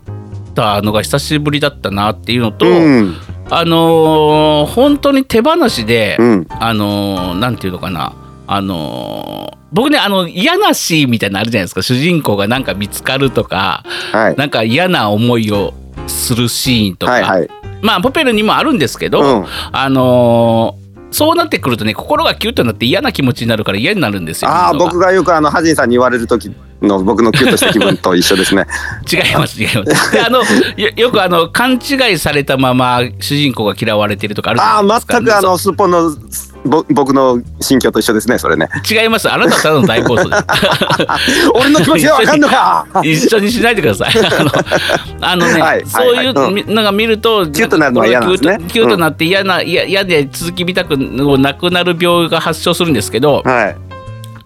[0.54, 3.16] たのが久しぶりだったなっていうのと、うん。
[3.50, 6.46] あのー本当に手放しで、うん。
[6.48, 8.14] あのーなんていうのかな
[8.46, 11.82] あのー僕ねあの嫌なシーンみたいなのあるじゃないですか。
[11.82, 14.36] 主人公がなんか見つかるとかはい。
[14.36, 15.74] なんか嫌な思いを
[16.06, 24.50] するシーンとか、はいはいまあポペルにもあるんですけど、うんあのーそうなってくるとね心がキュッとなって嫌な気持ちになるから嫌になるんですよ。
[24.50, 28.66] ああ僕がよくあのハジンさんに言われる時の僕のキュッとした気分と一緒ですね
[29.10, 30.12] 違います違います。
[30.12, 30.42] であの
[30.76, 35.14] よ よくあの勘違いされたまま主人公が嫌われてるとかあるじゃああないですか。
[35.18, 36.10] 全くあのすっぽんの
[36.64, 39.30] ぼ僕の心境と一緒ですねそれね違います。
[39.30, 40.44] あなたはただの大暴走です。
[41.54, 44.12] 俺の気持ちがわかんのか一緒にしないでください。
[44.18, 44.50] あの
[45.20, 53.85] あのね、はいはいそういうのが見るとキュッとなるのは嫌なんですねキュッとなって嫌な嫌嫌で続き見たくなくなる病が発症するんですけど、はい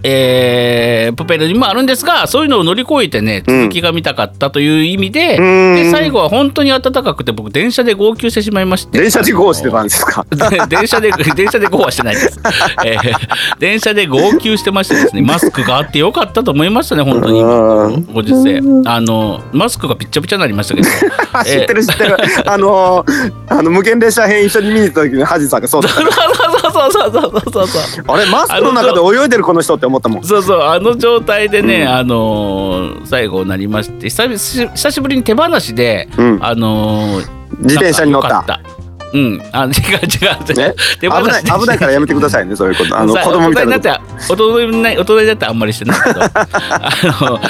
[0.03, 3.61] えープペルにもあるんですがそういうのを乗り越えてねうん。
[3.63, 5.75] 続きが見たかったという意味で,、うん。
[5.77, 9.01] で最後は本当に暖かくて僕電車で号泣してしまいまして。
[9.01, 10.25] 電車でゴーしてたんですか？
[10.31, 12.41] で電車で 電車で GO はしてないです、
[12.85, 13.11] えー
[13.59, 18.05] 電車で号泣してましてですねマスクがあってよかったと思いましたね本当にうん。
[18.13, 18.61] ご時世。
[18.87, 20.89] あのマスクがぴっちゃぴちゃになりましたけど。
[21.45, 22.17] 知ってる知ってる。
[22.47, 26.01] あのーあの無限列車編一緒に見に行った時にハジさんがそうだった。
[26.01, 38.61] そうそうそうそうそうそうそうあれマスクの中で泳いでるこの人って思ったもんそうそうあの状態でね、あのー最後なりまして久々久しぶりに手放しで、うんあのー自転車に乗った
[39.13, 39.73] うんあ違う違う
[40.49, 47.41] 違うね危ない危ないからやめてくださいねそういうことあの子供みたいな大人になって大人にな大人になってあんまりしてないけどあの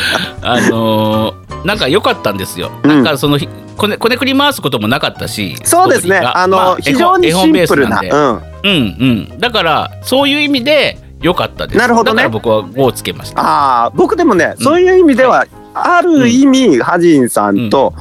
[0.43, 2.89] あのなんか良かったんですよ、うん。
[2.89, 6.17] なんかそのひこねこねくり回すこともなかったしそうですね。
[6.19, 8.01] あの、ま非常にシンプルな。
[8.05, 8.69] 絵本ベースなんで。
[8.69, 9.31] うん。
[9.33, 11.79] うんだからそういう意味で良かったです。
[11.79, 12.23] なるほどね。
[12.25, 13.41] だから僕は5をつけました。
[13.41, 17.95] ああ僕でもね、そういう意味では、ある意味、ハジンさんと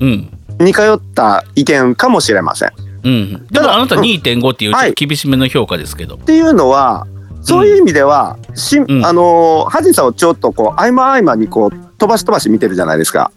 [0.00, 0.30] うん。
[0.58, 2.68] 似通った意見かもしれません。
[2.68, 2.72] っ
[3.04, 4.02] うん、でもあなたうん。
[4.02, 7.06] 2.5っていう厳しめの評価ですけど、ていうのは
[7.42, 8.86] そういう意味では、しん。
[8.88, 9.06] うん。
[9.06, 13.30] あのーハジンさんをちょっとこう合間合間にこう飛ばし飛ばし見てるじゃないですか。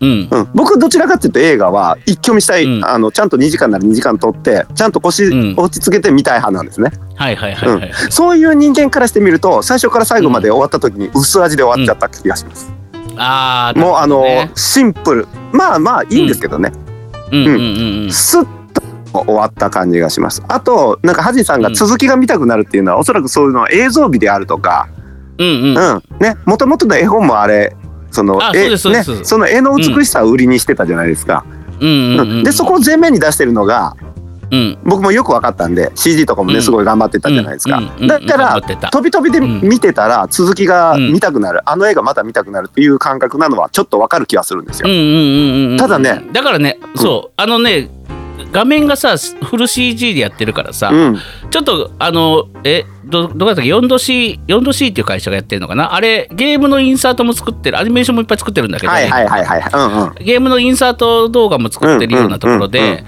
[0.00, 0.28] うん。
[0.30, 2.84] うん、僕どちらかっていうと映画は一挙見したい、うん。
[2.84, 5.54] あのちゃんと2時間なら2時間撮ってちゃんと腰うん。
[5.56, 12.72] 落ち着けて見たい派なんですね、はいはいはいはい、そういう人間からしてみると最初から最後まで終わった時に薄味で終わっちゃった気がします、
[13.16, 15.28] ああもうあのね、シンプル。
[15.52, 16.72] まあまあいいんですけどね、
[17.32, 17.46] うん。
[17.46, 20.42] うんうんうんスッと終わった感じがします。
[20.48, 24.88] あとなんかハジンさんが続きが見たくなるっていうのは、おそらくそういうのは映像美であるとか。
[25.38, 25.78] うんうん。
[25.78, 26.02] うん。
[26.20, 26.36] ね。
[26.46, 27.76] もともとの絵本もあれ
[28.10, 28.90] そのあ絵ね、そ
[29.38, 31.44] の絵の美しさを売りにしてたじゃないですか、
[31.80, 33.94] でそこを前面に出してるのが
[34.50, 34.78] うん。
[34.82, 36.62] 僕もよく分かったんで CG とかもねうん。
[36.62, 39.60] すごい頑張ってたじゃないですか、だったら飛び飛びでうん。
[39.62, 44.88] 見てたら続きが見たくなる、あの映画また見たくなるっていう感覚なのはちょっと分かる気がするんですよ、
[45.78, 47.90] ただねだからねそうあのね
[48.50, 51.18] 画面がさフル CG でやってるからさ、うん。
[51.50, 55.94] ちょっとあのえどどこだったっけ？4°C 4°C っていう会社がやってるのかな？
[55.94, 63.04] あれゲームのインサートも作ってるアニメーションもいっぱい作ってるんだけど、ゲームのインサート動画も作ってるようなところで、うんうんうん。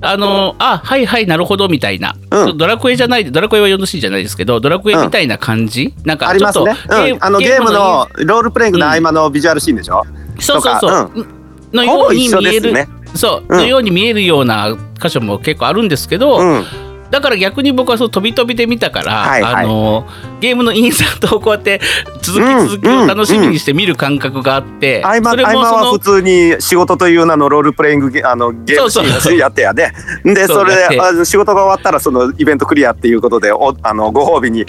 [0.00, 2.56] あのあはいはいなるほどみたいな、うん。
[2.56, 10.04] ドラクエじゃないドラクエは 4°C じゃないですけどドラクエみたいな感じ、なんかちょっとありますね、うん、あのゲームのロールプレイングの合間のビジュアルシーンでしょ、
[10.38, 11.24] そうそうそう、と
[11.72, 13.58] のように見える、ねそう、うん。
[13.58, 16.64] のように見えるような箇所も結構あるんですけど、うん。
[17.10, 19.64] だから逆に僕はそう飛び飛びで見たから、はいはい。
[19.64, 20.06] あの
[20.40, 21.80] ゲームのインサートをこうやって
[22.20, 29.32] 続き続きを楽しみにして見る感覚があって、合間それ合間はもその普通に仕事という名のロールプレイングゲあのゲームシそうそう。
[29.32, 29.90] ーンやってやで。
[30.22, 30.76] でそうそれ
[31.16, 34.66] で仕事が終わったらそのイベントクリアっていうことでおあのご褒美に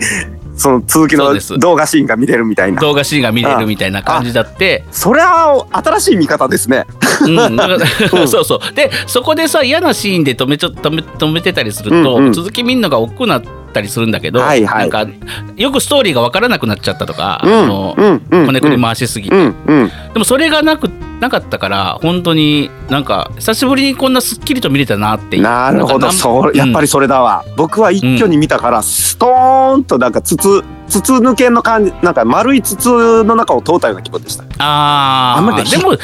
[0.60, 2.82] その続きの動画シーンが見れるみたいな。
[2.82, 6.86] 動画シーンが見れるみたいな感じだって、それは新しい見方ですね。
[7.22, 7.80] うん、だから
[8.28, 8.76] そうそう。
[8.76, 12.34] でそこでさ嫌なシーンで止めちょ止め止めてたりすると、うんうん。
[12.34, 14.89] 続き見るのが億劫になったりするんだけど、はいはい。
[14.89, 15.08] なんか
[15.56, 18.45] よくストーリーが分からなくなっちゃったとか、うんあのうんうん。
[18.48, 19.91] こねくり回しすぎて、うんうん。
[20.13, 25.38] でもそれがなくなかったから本当になんか久しぶりにこんなすっきりと見れたなって。
[25.38, 26.12] なるほど。
[26.12, 30.12] そうやっぱりそれだわ、僕は一挙に見たから、ストーンとなん。
[30.12, 34.43] か筒筒抜けの感じなんか丸い筒の中を通ったような気分でした。
[34.58, 35.97] ああんまりでも引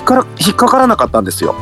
[0.00, 1.54] っから引っかからなかったんですよ。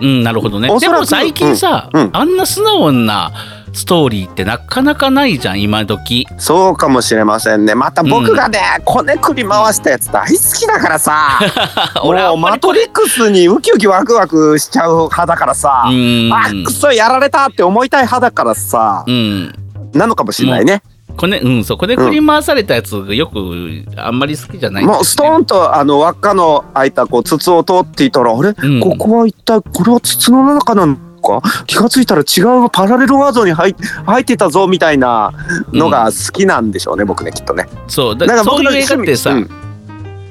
[0.00, 0.68] うんなるほどね。
[0.80, 2.10] でも最近さ、うんうん。
[2.12, 3.30] あんな素直な
[3.72, 6.26] ストーリーってなかなかないじゃん今時。
[6.38, 7.74] そうかもしれませんね。
[7.74, 11.38] また僕がね、こねくり回したやつ大好きだからさ。
[12.04, 16.30] 俺はマトリックスにウキウキワクワクしちゃう派だからさ、うん。
[16.32, 19.54] あくそやられたって思いたい派だからさ、うん。
[19.94, 20.82] なのかもしれないね。
[21.16, 24.86] こねうんそうこねくり回されたやつがよくあんまり好きじゃない。
[24.86, 28.80] ねもうストーンとあの輪っかの開いたこう筒を通っていたらあれ、うん。
[28.80, 31.40] ここは一体これは筒の中なのか？
[31.66, 35.32] 気がついたら違うパラレルワードに入入ってたぞみたいな
[35.72, 37.66] のが好きなんでしょうね、僕ねきっとね。
[37.88, 38.16] そう。
[38.18, 39.50] だか僕のそういう映画ってさ、うん。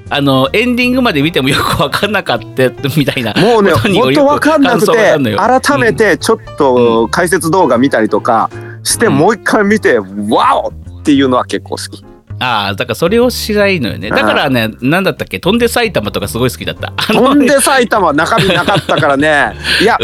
[0.09, 8.49] あのエンディングまで見てもよく分かんなかったみたいなもうね本当わかんなくて改めてちょっと解説動画見たりとか
[8.83, 9.17] して、うん。
[9.17, 12.03] もう一回見てワオっていうのは結構好き。
[12.41, 14.09] ああだからそれをしないのよね。
[14.09, 15.39] だからねなんだったっけ？
[15.39, 16.91] 飛んで埼玉とかすごい好きだった。
[16.97, 19.55] あの飛んで埼玉中身なかったからね。
[19.79, 19.97] いや、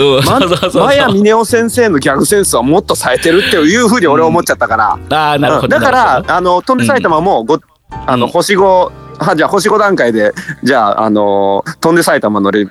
[0.76, 5.82] マヤ峰夫先生のギャグセンスはもっと冴えてるっていうふうに俺は思っちゃったから、ああなるほど、うん。
[5.82, 7.60] だからあの飛んで埼玉もご、
[8.06, 8.32] あのうん。
[8.32, 12.67] 星5はじゃあ星5段階でじゃああの飛んで埼玉のレ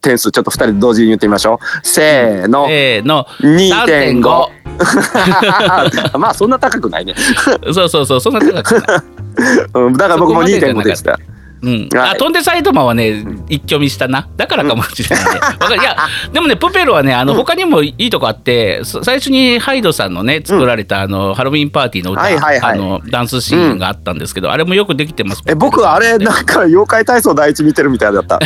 [0.00, 1.86] 点数ちょっと2人で同時に言ってみましょう。
[1.86, 3.26] せーの、せーの。
[3.40, 4.65] 2.5
[6.18, 7.14] まあそんな高くないね。
[7.72, 9.00] そうそうそうそんな高くない。
[9.74, 11.18] うんだから僕もそこまでじゃな2.5かったでした。
[11.62, 12.10] うん、はい。
[12.10, 14.28] あ飛んで埼玉はね一挙見したな。
[14.36, 15.76] だからかもしれないね、わかる。
[15.76, 15.96] いや
[16.32, 22.78] でもねプペルはねあの、他にもいいとこあってそ最初にハイドさんのね作られた、あのハロウィンパーティーの歌、はいはいはい。
[22.78, 25.42] あのダンスシーンがあったんですけど、あれもよくできてます。
[25.46, 28.38] え僕あれなんか妖怪体操第一見てるみたいだった。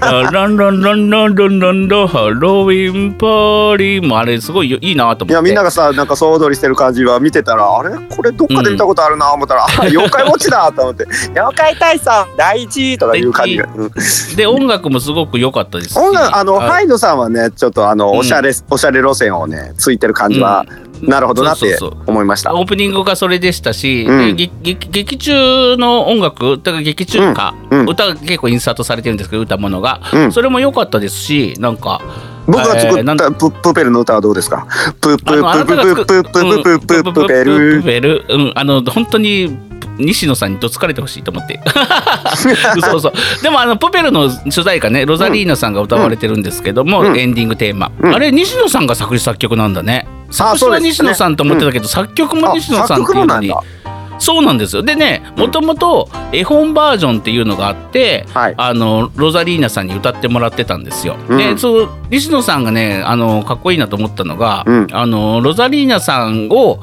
[0.00, 15.98] ランランランランランランランラハロウィンパーリーもあれすごいよいいなと思っていやみんながさなんか総踊りしてる感じは見てたらあれこれどっかで見たことあるな思ったら、あ妖怪ウォッチだと思って妖怪体操第一とかいう感じで音楽もすごごく良かったですし。
[15.98, 18.18] 音楽あのあハイドさんはねちょっとあのうん。
[18.18, 20.66] おしゃれ、おしゃれ路線をねついてる感じは、
[21.02, 22.54] なるほどなって思いました。
[22.54, 24.36] オープニングがそれでしたし、うん。
[24.36, 27.80] で劇中の音楽だから劇中歌、うん。
[27.80, 27.88] うん。
[27.88, 30.32] 歌が結構インサートされてるんですけど歌ものが、うん。
[30.32, 32.00] それも良かったですしなんか
[32.48, 34.66] 僕が作ったププペルの歌はどうですか？
[35.00, 38.24] プププププププププププペプルペル。
[38.28, 38.52] うん。
[38.56, 39.56] あの本当に
[39.98, 41.60] 西野さんにどつかれてほしいと思って。
[42.80, 47.18] そうそうでもあのプペルの主題歌ねロザリーナさんが歌われてるんですけども、うん。
[47.18, 48.14] エンディングテーマ、うん。
[48.14, 50.08] あれ西野さんが作詞作曲なんだね。
[50.30, 53.60] 作詞は西野さんと思ってたけど、作曲も西野さんっていうのにあ
[54.18, 54.82] そうなんですよ。
[54.82, 58.54] でねもともと絵本バージョンっていうのがあって、はい。
[58.56, 61.16] あのロザリーナさんに歌ってもらってたんですよ。
[61.28, 61.38] うん。
[61.38, 64.86] でそう西野さんがねあのかっこいいなと思ったのが、うん。
[64.92, 66.82] あのロザリーナさんを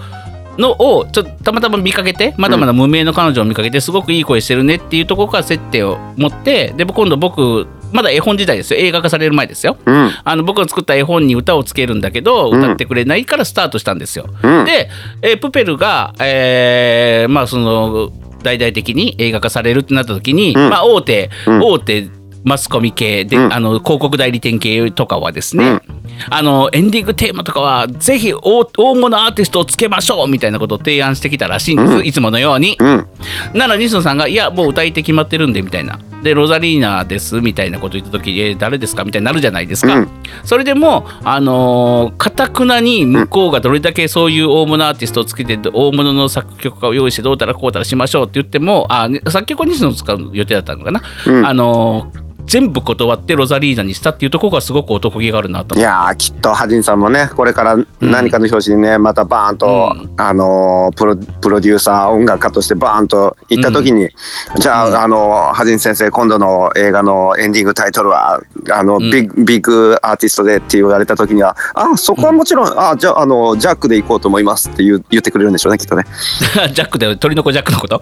[0.58, 8.80] のをちょっとたまたま見かけてまだまだ無名の彼女を見かけてすごくいい声してるねっていうところから接点を持ってで今度僕まだ絵本時代ですよ。
[8.80, 9.78] 映画化される前ですよ。
[9.86, 10.12] うん。
[10.24, 12.60] あの僕が作った絵本に歌をつけるんだけどうん。
[12.60, 14.28] 歌ってくれないからスタートしたんですよ。
[14.44, 14.66] うん。
[14.66, 14.90] で、
[15.22, 18.12] えープペルが、えーまあその
[18.44, 20.70] 大々的に映画化されるってなった時に、うん。
[20.70, 21.60] まあ大手、うん。
[21.62, 22.08] 大手
[22.46, 25.82] マスコミ系で、うんあの広告代理店系とかはですね、
[26.30, 32.78] あのエンディングテーマとかはぜひ大大物アーティストをつけましょうみたいなことを提案してきたらしいんです、うんいつものように。
[32.80, 33.08] うん
[33.54, 36.00] なら西野さんが「いやもう歌い手決まってるんで」みたいな。
[36.24, 39.96] でロザリーナですみたいなこと言った時「えー誰ですか?」みたいになるじゃないですか。
[39.96, 40.10] うん
[40.44, 51.02] それでもあのかたくなに向こうがどれだけそういう大物アーティストをつけて大物の作曲家を用意してどうたらこうたらしましょうって言ってもあね作曲は西野を使う予定だったのかな。
[51.28, 52.12] うんあの
[52.48, 55.76] 全部断ってロザリーナにしたっていうところがすごく男気があるなと。
[55.76, 64.10] いやーきっとハジンさんもねこれから何かの表紙にねまたバーンと、うあのープロプロデューサー音楽家としてバーンと行った時に、
[64.58, 64.96] じゃあ、うん。
[64.96, 69.10] あのハジン先生今度の映画のエンディングタイトルはあの、ん。
[69.10, 76.06] ビッグビッグアーティストでって言われた時にはあそこはもちろん、あじゃああのジャックで行こうと思いますって言う言ってくれるんでしょうねきっとね。
[76.74, 78.02] ジャックで鳥の子ジャックのこと、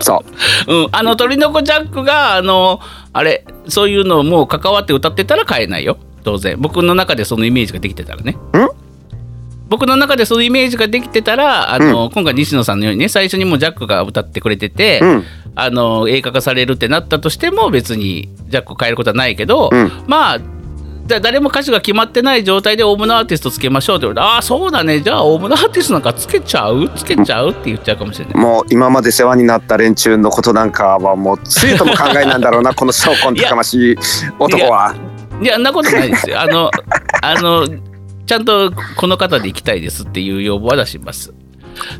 [0.00, 0.24] そ
[0.66, 0.72] う。
[0.72, 2.80] うん、あの鳥の子ジャックがあの
[3.14, 5.96] あれそういうのも関わって歌ってたら買えないよ。
[6.24, 6.56] 当然。
[6.58, 8.36] 僕の中でそのイメージができてたらね。
[9.68, 15.24] 僕の中でそのイメージができてたらあの、今回西野さんのようにね最初にもうジャックが歌ってくれてて、うん。
[15.56, 19.90] あの映画化されるってなったとしても別にジャックを変えることはないけど、うん。
[20.08, 20.44] まあだ
[21.06, 26.88] 誰も歌手が決まってない状態で大物アーティストつけましょうって言われてああそうだねじゃあ大物アーティストなんかつけちゃう？
[26.96, 27.50] つけちゃう？
[27.50, 28.34] って言っちゃうかもしれない。
[28.36, 33.96] もう今まで世話になった連中のことなんかはもうついとも考えなんだろうな この証拠高ましい
[34.38, 34.94] 男は。
[35.42, 36.40] いや、んなことないですよ。
[36.40, 36.70] あの、
[37.22, 37.66] あの、
[38.24, 41.34] ちゃんとこの方で行きたいですっていう要望は出します。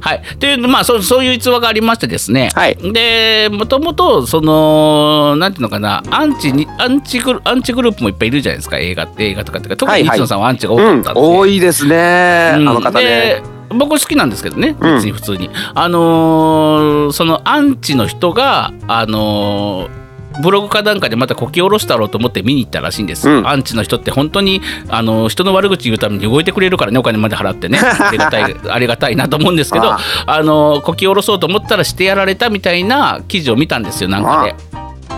[0.00, 2.76] はい、というまあそうそういう逸話がありましてですね、はい。
[2.92, 6.02] でもともとそのなんていうのかな。
[6.10, 8.78] アンチにアンチグルアンチグループもいっぱいいるじゃないですか。
[8.78, 10.18] 映画って映画とかって特にはいはい。
[10.18, 12.68] 西野さんはアンチが多うんかったんで、多いですね、うん。
[12.68, 13.04] あの方ね。
[13.04, 14.76] で僕好きなんですけどね。
[14.78, 14.94] うん。
[14.96, 20.03] 別に普通に、あのーそのアンチの人があのー
[20.42, 23.48] ブログかなんかでまたこき下ろしたろうと思って見に行ったらしいんです、うん。
[23.48, 27.78] アンチの人って本当にあの人の悪口言うために動いてくれるからねお金まで払ってね。
[27.78, 30.42] ありがたいありがたいなと思うんですけどああ。
[30.42, 34.54] のこき下ろそうと思ったらしてやられたみたいな記事を見たんですよなんかで、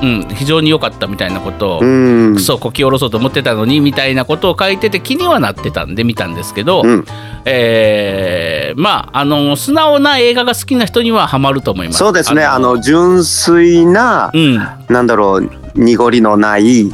[0.03, 2.35] うん、非常に良かったみたいなことを、うん。
[2.35, 7.05] クソこき下ろそうと思ってたのにみたいなことを書いてて気にはなってたんで見たんですけど、うん。
[7.45, 11.99] えーまああの素直な映画が好きな人にはハマると思います。
[11.99, 12.45] そうですね。
[12.45, 14.57] あの純粋な、うん。
[14.89, 16.93] なんだろう濁りのない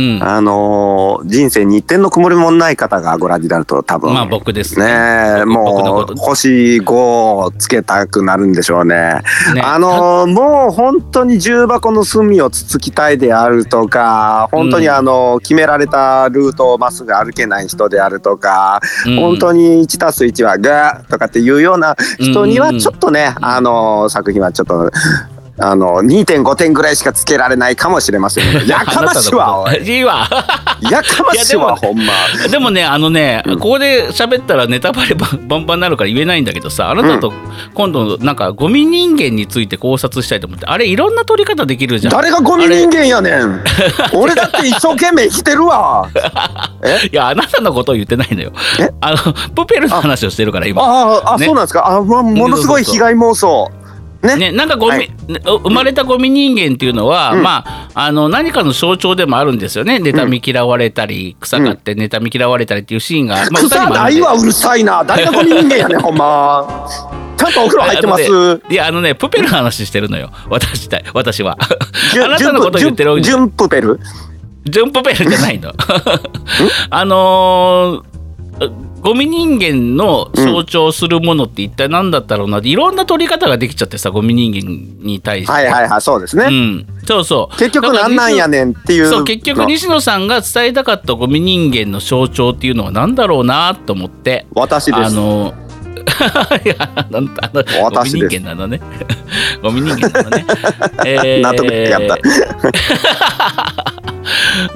[0.00, 0.22] うん。
[0.22, 4.14] あの人生に一点の曇りもない方がご覧になると多分。
[4.14, 4.86] まあ僕ですね。
[4.86, 9.20] え僕僕のもう星5をつけたくなるんでしょうね。
[9.54, 9.60] ね。
[9.62, 14.92] あのもう本当に重箱の隅をつつきたいであるとか本当にうん。
[14.92, 19.16] あの、決められたルートをまっすぐ歩けない人であるとか、うん。
[19.16, 24.90] 本当に1たす1はガーとかっていうような人にはちょっとね、あの作品はちょっと
[25.62, 28.44] あの2.5点ぐらいしかつけられないかもしれません。
[28.66, 29.76] やかましいわおい。
[29.86, 30.26] いいわ。
[30.90, 32.12] やかましわほんま。
[32.50, 35.26] でもねあのね、ここで喋ったらネタバレバ
[35.58, 37.32] ンバンになるから言えないんだけどさあなたと
[37.74, 42.12] 今度なんかゴミ人間について考察したいと思ってあれいろんな取り方できるじゃん。
[42.12, 43.62] 誰がゴミ人間やねん。
[44.14, 46.08] 俺だって一生懸命生きてるわ。
[46.82, 48.52] え いやあなたのことを言ってないのよ。
[48.78, 48.88] え？
[49.02, 49.16] あの
[49.54, 50.82] プペルの話をしてるから今。
[50.82, 51.44] あああ、ね。
[51.46, 51.86] そうなんですか？
[51.86, 53.70] あ、ま、ものすごい被害妄想
[54.22, 54.36] ね。
[54.36, 55.08] ね、なんかゴミ、はい。
[55.28, 57.42] ね生まれたゴミ人間っていうのは、うん。
[57.42, 59.96] まああの何かの象徴でもあるんですよね。
[59.96, 63.98] 妬み嫌われたり草刈って妬み嫌われたりっていうシーンが、まあ、歌に草もあるんで。
[64.00, 65.02] ないわうるさいな。
[65.04, 66.86] 誰がゴミ人間やねんほんま。
[67.36, 68.62] ちゃんとお風呂入ってます。
[68.70, 70.30] いやあのねプペルの話してるのよ。
[70.48, 71.56] 私た私は。
[72.22, 73.98] あなたのこと言ってるジュンプペル？
[74.64, 75.72] ジュンプペルじゃないの。
[76.90, 87.56] あのーゴミ人間の象徴するものって一体何だったろうなっていろんな取り方ができちゃってさゴミ人間に対して、はいはいはいそうですね、うん、そうそう。
[87.56, 89.08] 結局なんなんやねんっていう。
[89.08, 94.46] そう結局西野さんが伝えたかったゴミ人間の象徴っていうのは何だろうなと思って。
[94.54, 94.98] 私です。
[94.98, 95.54] あの
[96.64, 96.74] いや
[97.10, 98.80] なんあのゴ私人間なのね。
[99.62, 100.44] ゴミ人間なのね、
[101.06, 102.18] え納得やった。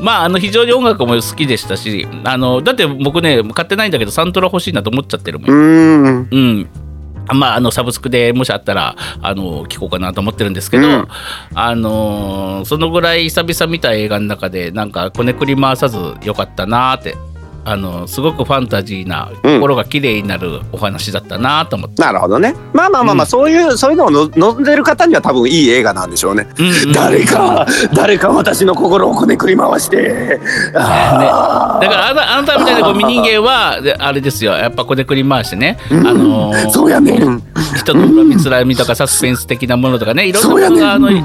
[0.01, 5.51] まああの非常に音楽も好きでしたしあのだって僕ね買ってないんだけどサントラ欲しいなと思っちゃってるもん。
[5.51, 6.29] うーん。
[6.31, 6.69] うん。
[7.33, 11.09] まあ、あのサブスクでもしあったらあの聞こうかなと思ってるんですけど、うん。
[11.55, 17.15] あのーそのぐらい久々見た映画の中でなんかこねくり回さずよかったなーって
[17.65, 22.55] あのすごくファンタジーなうん心が綺麗になるお話だったなと思って、なるほどね。
[22.73, 23.31] まあまあまあまあ、うん。
[23.31, 29.97] そういうそういうのをの望んでる方には多分いい映画なんでしょうね、うんうん誰か誰か私の心をこねくり回して。
[29.97, 30.41] ね、
[30.75, 34.53] だからあなあなたみたいなゴミ人間はであれですよ。
[34.53, 37.17] やっぱこねくり回してね、あのーそうやね。
[37.19, 37.43] ん。
[37.77, 40.27] 人の恨みつらみとかサスペンス的なものとかね。
[40.27, 41.25] いろんなものがあのい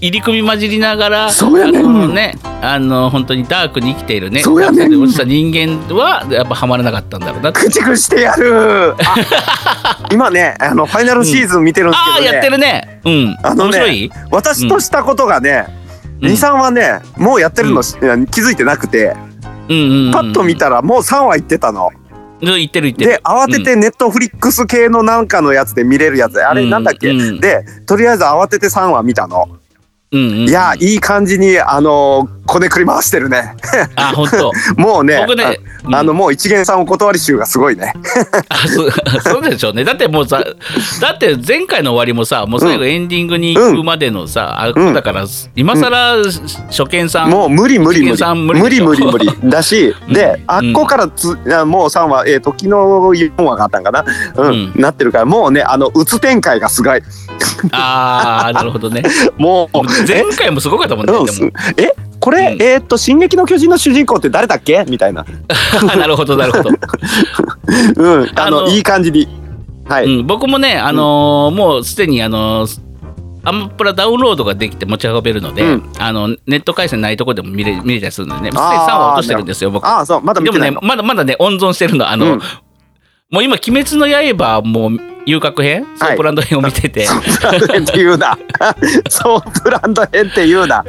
[0.00, 1.82] 入り組み混じりながらそうやね。
[2.08, 4.40] ねあの本当にダークに生きているね。
[4.40, 4.76] そうやね。
[4.76, 7.52] んダークで落ちた人間はやっぱハマらなかったんだろうな。
[7.52, 8.94] 駆逐してやる。
[8.98, 13.00] あ今ねあのファイナルシーズン見てるんですけどね、ああやってるね。
[13.04, 13.36] うん。
[13.42, 15.66] あのね私としたことがね、
[16.20, 16.30] うん。
[16.32, 19.16] 23はねもうやってるのし、気づいてなくて。
[19.16, 19.28] うん
[19.70, 21.90] うんうんパッと見たらもう3話いってたの。
[22.40, 23.10] 言ってる言ってる。
[23.10, 27.38] で慌ててネットフリックス系のなんかのやつで見れるやつあれうんなんだっけ、うん。
[27.38, 29.46] でとりあえず慌てて3話見たの。
[30.10, 30.48] うんうんうん。
[30.48, 33.54] いやいい感じにあのこねくり回してるね。
[33.94, 34.52] あ本当。
[34.80, 35.94] もうね僕ねあうん。
[35.94, 37.92] あのもう一元さんお断り集がすごいね。
[38.48, 38.90] あそう
[39.20, 39.84] そうでしょうね。
[39.84, 40.42] だってもうさ
[41.00, 44.94] だって前回の終わりもさもう最後エンディングに行くまでのさ、あうん。
[44.94, 46.24] だから今更
[46.68, 48.84] 初見さん、もう無理無理無一元さん無理理でしょ。
[48.86, 49.50] 無理無理無理。
[49.50, 50.14] だし、うん。
[50.14, 54.04] であっこからつあもう3話えー、時の4話があったんかな、
[54.36, 54.72] うん。
[54.74, 57.02] なってるからもうねあのうつ展開がすごい。
[57.72, 59.02] ああなるほどね。
[59.36, 61.12] もう前回もすごかったもんね
[61.76, 61.92] え？
[62.28, 62.62] これ、うん。
[62.62, 64.84] えーっと「進撃の巨人」の主人公って誰だっけ？
[64.86, 65.24] みたいな、
[65.96, 66.68] なるほどなるほど、
[67.96, 69.26] うん、あのいい感じに。
[69.88, 72.80] はい、うん、僕もねあのーもうすでにあのー
[73.44, 75.82] アマプラダウンロードができて持ち運べるので、うん。
[75.98, 79.86] あのネット回線ないとこでも見れ見れたりするのでね、すでにあー3話落としてるんですよ、僕。
[79.86, 82.10] ああそうまだ見でもねまだまだね、温存してるの。
[82.10, 82.40] あの、うん。
[83.30, 84.06] もう今、鬼滅の
[84.36, 87.06] 刃もう遊郭編、ソープランド編を見てて、
[87.40, 88.38] ブランド編って言うな
[89.10, 90.82] そうブランド編って言うな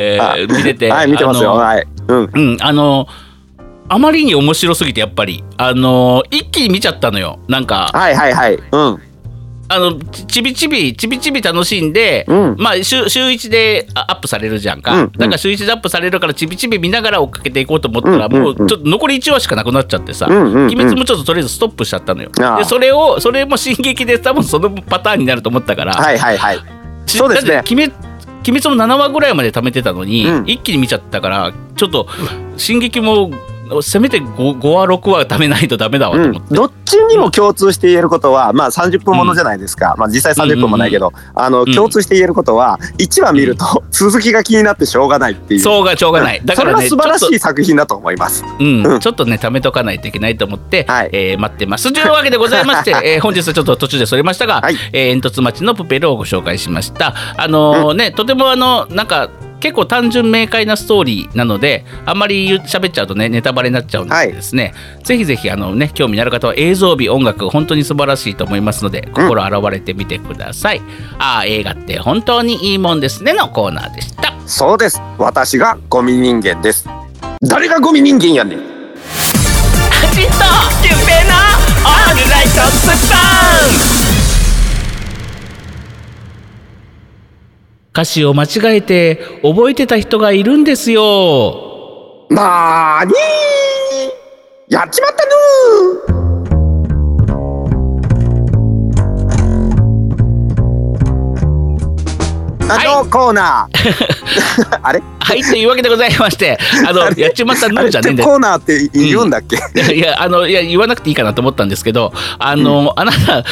[0.00, 1.52] えー見てて、はい見てますよ。
[1.52, 1.86] はい。
[2.08, 2.30] うん。
[2.32, 3.06] うん、あの、
[3.88, 7.38] あまりに面白すぎて、やっぱり、あの、一気に見ちゃったのよ。
[7.48, 8.54] なんか、はいはいはい。
[8.54, 9.02] うん。
[9.68, 12.56] あの、ちちびちび、ちびちび楽しんで、うん。
[12.58, 14.92] まあ週、週1であアップされるじゃんか。
[14.92, 15.12] うんうん。
[15.12, 20.66] だから週1でアップされるから、ちびちび見ながら追っかけていこうと思ったら、もうちょっと残り1話しかなくなっちゃってさ、うんうんうん。
[20.66, 22.30] 鬼滅もちょっととりあえずストップしちゃったのよ。
[22.58, 26.58] で、それを、それも進撃で多分そのパターンになると思ったから、はいはいはい。
[27.06, 27.62] ちそうですね
[28.46, 30.44] 鬼滅も7話ぐらいまで貯めてたのに、うん。
[30.46, 32.06] 一気に見ちゃったからちょっと
[32.56, 33.30] 進撃も
[33.82, 36.30] せめて 5, 5話6話貯めないとダメだわとうん。
[36.36, 41.72] 思って、、どっちにも共通して言えることは、まあ30分ものじゃないですか、まあ実際30分もないけど、あのん。
[41.72, 45.60] 共通して言えることは1話見ると続きが気になってしょうがないっていう。
[45.60, 46.40] そうがしょうがない。
[46.44, 48.42] だからねそれは素晴らしい作品だと思います。
[48.42, 48.86] とうん。
[48.86, 49.00] うん。
[49.00, 51.10] ちょっとね貯めとかないといけないと思って、はい。
[51.12, 51.92] えー待ってます。
[51.92, 54.76] というわけでございまして、えー本日はちょっと途中でそれましたが、はい。
[54.92, 57.14] えー煙突町のプペルをご紹介しました。
[57.36, 59.28] あのーねとてもあのなんか
[59.60, 70.82] 結構単純明快なストーリーなのであんまり言う喋っちゃうとねネタバレになっちゃうのでですね、ぜひぜひあのね興味のある方は映像美音楽本当に素晴らしいと思いますので心洗われてみてください、
[71.18, 75.00] ああ映画って本当にいいもんですねのコーナーでしたそうです。
[75.18, 76.88] 私がゴミ人間です。
[77.42, 78.58] 誰がゴミ人間やねん。
[78.58, 78.62] ア
[80.12, 80.30] ジト
[80.82, 81.34] キュンペイの
[81.84, 83.16] オールライトスパ
[84.02, 84.05] ン
[87.96, 92.26] 歌詞を間違えて覚えてた人がいるんですよ。
[92.28, 96.25] なーにーやっちまったぬ
[102.74, 104.78] のコーナー。
[104.82, 105.02] あれ？
[105.20, 106.56] はいというわけでございまして
[106.86, 113.46] あのやっちまったヌーじゃねえんだよコーナーって言うんだっけ、いやいやあのいや言わなくていいかなと思ったんですけどあの、あなたち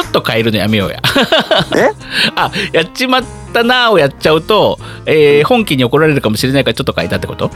[0.00, 1.00] ょっと変えるのやめようや。
[1.76, 1.92] え？
[2.34, 7.50] あやっちまったなーをやっちゃうと、えー本気に怒られるかもしれないからちょっと変えたってこと？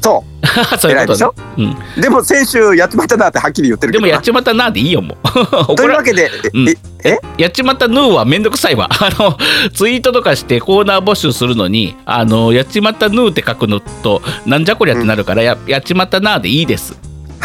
[0.00, 0.24] そ
[0.78, 1.34] そういうこと偉いでしょ？
[1.58, 4.06] うん、うでも先週やっちまったなってはっきり言ってるけどな。
[4.06, 5.16] でもやっちまったなーでいいよも。
[5.68, 6.68] うというわけで、うん。
[6.68, 6.76] え？
[7.04, 8.88] えやっちまったヌーはめんどくさいわ。
[8.90, 9.36] あの、
[9.72, 16.96] ツイートとかしてコーナー募集するのに、あの、やっちまったヌーって書くのと、なんじゃこりゃってなるから、ややっちまったなーでいいです。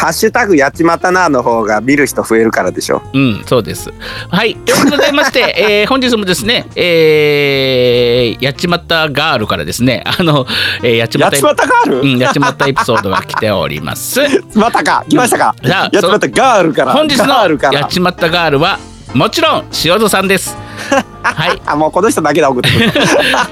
[0.03, 3.89] ハッシュタグやっちまったなの方が見る人増えるからでしょうん、そうです。
[4.29, 4.53] はい。
[4.57, 10.45] ということでございまして、 えー本日もですね、えーやっちまったガールからですね、あの、
[10.81, 14.19] えーやっちまたちまったガール、うん、やっちまったエピソードが来ております。
[14.55, 18.79] またか来ましたか、じゃあやっちまったガールから本日のやっちまったガールは、
[19.13, 20.57] もちろん、塩戸さんです。
[21.23, 21.61] はい。
[21.65, 22.91] あもうこの人だけだ送ってくる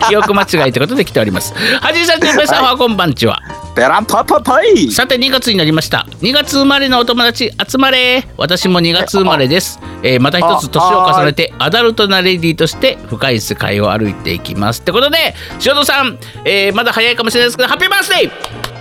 [0.09, 1.53] 記憶間違いということで来ております。
[1.79, 3.39] はじめさん、じゅんぺいさんはこんばんちは。
[3.73, 4.91] ペラパパパイ。
[4.91, 6.05] さて2月になりました。
[6.19, 8.27] 2月生まれのお友達集まれ。
[8.35, 14.81] 私も2月生まれです、えーまた一つ年を重ねてアダルトなレディーとして深い世界を歩いていきます。
[14.81, 18.31] ってことで塩戸さん、えーまだ早いかもしれないですけどハッピーバースデー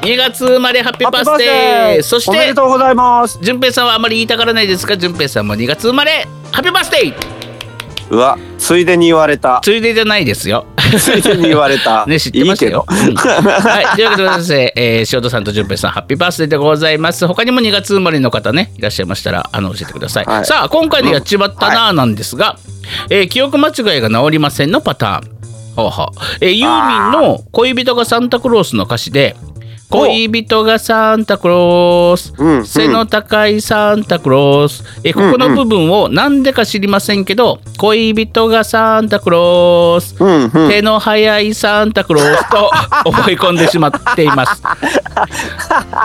[0.01, 3.38] 2月生まれハッピーバースデーそしおめでてとうございます。
[3.43, 6.26] 淳平さんはあまり言いたがらないですが淳平さんも2月生まれ。
[6.51, 7.14] ハッピーバースデー
[8.11, 9.61] うわついでに言われた。
[9.62, 10.66] ついでじゃないですよ
[10.99, 12.86] ついでに言われたね、知ってましたよ。
[12.91, 17.26] いいはい、というわけでございまして、えー、塩戸さんと淳平さん、ハッピーバースデーでございます。
[17.26, 20.24] 他にも2月生まれの方ね、いらっしゃいましたら、あの、教えてください。
[20.24, 22.59] はいさあ、今回でやっちまったなーなんですが、
[23.09, 25.41] えー記憶間違いが治りませんのパターン。
[25.76, 26.07] ほうほう。
[26.41, 29.36] えーユーミンの恋人がサンタクロースの歌詞で、
[29.91, 32.66] 恋人がサンタクロース、うんうん。
[32.66, 40.70] 背の高いサンタクロース、えここの部分を何でか知りませんけど、恋人がサンタクロース、うんうん。
[40.70, 42.70] 手の速いサンタクロースと
[43.05, 44.62] 思い込んでしまっています。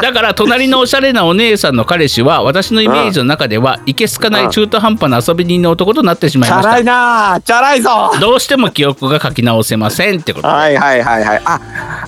[0.02, 6.64] だから隣のおしゃれなお姉さんの彼氏は私のイメージの中ではいけすかない中途半端な遊び人の男となってしまいました。
[6.64, 8.12] チャラいなチャラいぞ。
[8.20, 11.42] どうしても記憶が書き直せませんってことはいはいはいはい。
[11.46, 11.60] あ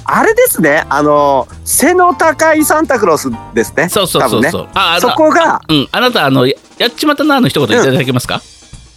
[0.05, 0.85] あれですね。
[0.89, 3.89] あの背の高いサンタクロースですね。
[3.89, 4.69] そうそうそうそう、ね。
[4.73, 8.41] あそこがうんあなたあのややっちまったなーの一言いただけますか、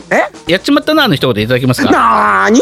[0.09, 0.31] え？
[0.53, 1.91] やっちまったなーの一言いただけますか？
[1.91, 2.61] なーに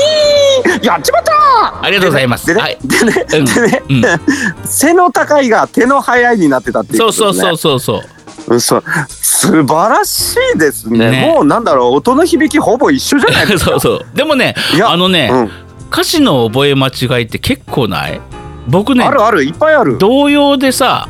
[0.81, 0.87] ー？
[0.87, 2.47] やっちまったありがとうございます。
[2.47, 2.79] でね、はい。
[2.83, 3.45] でね、うん。
[3.45, 4.67] でね、うん。
[4.67, 8.01] 背の高いが手の速いになってたっていうね、そうそうそうそう
[8.49, 8.85] うんそう。
[9.11, 11.11] 素晴らしいですね。
[11.11, 11.33] ね。
[11.35, 13.73] もうなんだろう音の響きほぼ一緒じゃないですか。
[13.73, 14.07] そうそう。
[14.15, 15.51] でもねあのね、うん。
[15.93, 18.19] 歌詞の覚え間違いって結構ない？
[18.69, 19.99] 僕ねあるあるいっぱいある。
[19.99, 21.09] 童謡でさ、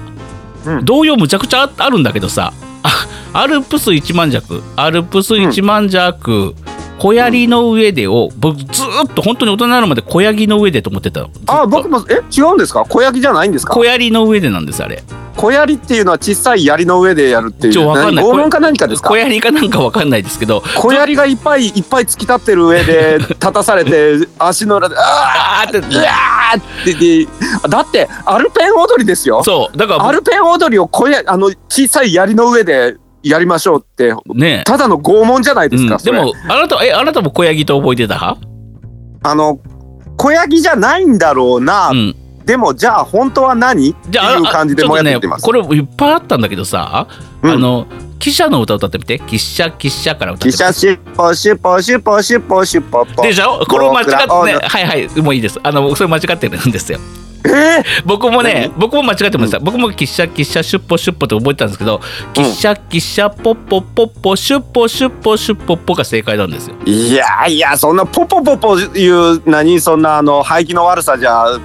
[0.64, 0.84] うん。
[0.84, 2.52] 童謡むちゃくちゃああるんだけどさ
[2.82, 6.54] あアルプス一万弱アルプス一万弱、
[6.98, 11.20] 小槍の上でを僕ずーっと本当に大人になるまで小槍の上でと思ってた。
[11.20, 12.84] のあ僕もえ違うんですか？
[12.88, 13.74] 小槍じゃないんですか？
[13.74, 15.02] 小槍の上でなんですあれ。
[15.36, 17.72] 小槍っていうのは小さい槍の上でやるっていう。
[17.72, 18.24] ちょわかんない。
[18.24, 19.10] 何拷問か何かですか？
[19.10, 20.62] 小槍かなんかわかんないですけど。
[20.76, 25.78] 小槍がいっぱいいっぱい突き立ってる上で 立たされて足の裏で「ああーって。
[25.78, 27.28] ーうわー!」ってで
[27.68, 29.42] だってアルペン踊りですよ。
[29.44, 38.14] そうだからアルペン踊りを小やあの小さい槍の上でやりましょうってねただの拷問じゃないですか、うん、でもあなたえあなたも小槍と覚えてた？
[38.14, 38.40] 派
[39.22, 39.58] あの
[40.16, 42.14] 小槍じゃないんだろうな、うん。
[42.44, 43.90] でもじゃあ本当は何？
[43.90, 47.08] ってじゃあいう感じでもやってます、ねこれいっぱいあったんだけどさ、
[47.42, 47.50] うん。
[47.50, 47.86] あの
[48.18, 49.18] 汽車の歌歌ってみて。
[49.18, 53.64] 汽車汽車から歌って汽車シュッポシュッポシュッポシュッポシュッポポでしょ？
[53.68, 54.18] これ間違ってね
[54.66, 55.20] はいはい。
[55.20, 55.58] もういいです。
[55.62, 56.98] あのそれ間違ってるんですよ
[57.44, 62.00] えー、僕もね僕も間違ってました、僕も汽車汽車シュッポシュッポって覚えてたんですけど
[62.34, 66.76] 汽車汽車ポッポポッポシュッポシュッポシュッポッポが正解なんですよ。
[66.84, 71.58] いやいやそんなポポポポいう何そんなあの排気の悪さじゃあ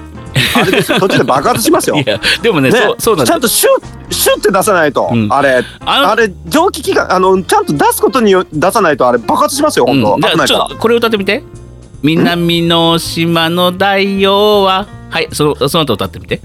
[0.66, 1.00] れですよ。
[1.00, 1.98] 途中で爆発しますよ。
[2.00, 2.78] いやでもねね。
[2.80, 5.28] そうそうなんちゃんとシュッシュッって出さないと、うん。
[5.32, 10.44] あれあれ蒸気機関あのちゃんと出すことによ出さないとあれ爆発しますよ本当、うん、危ないから。
[10.44, 11.44] あちょっとこれ歌ってみて。
[12.04, 16.42] 南の島の大王ははいそのその後歌ってみて。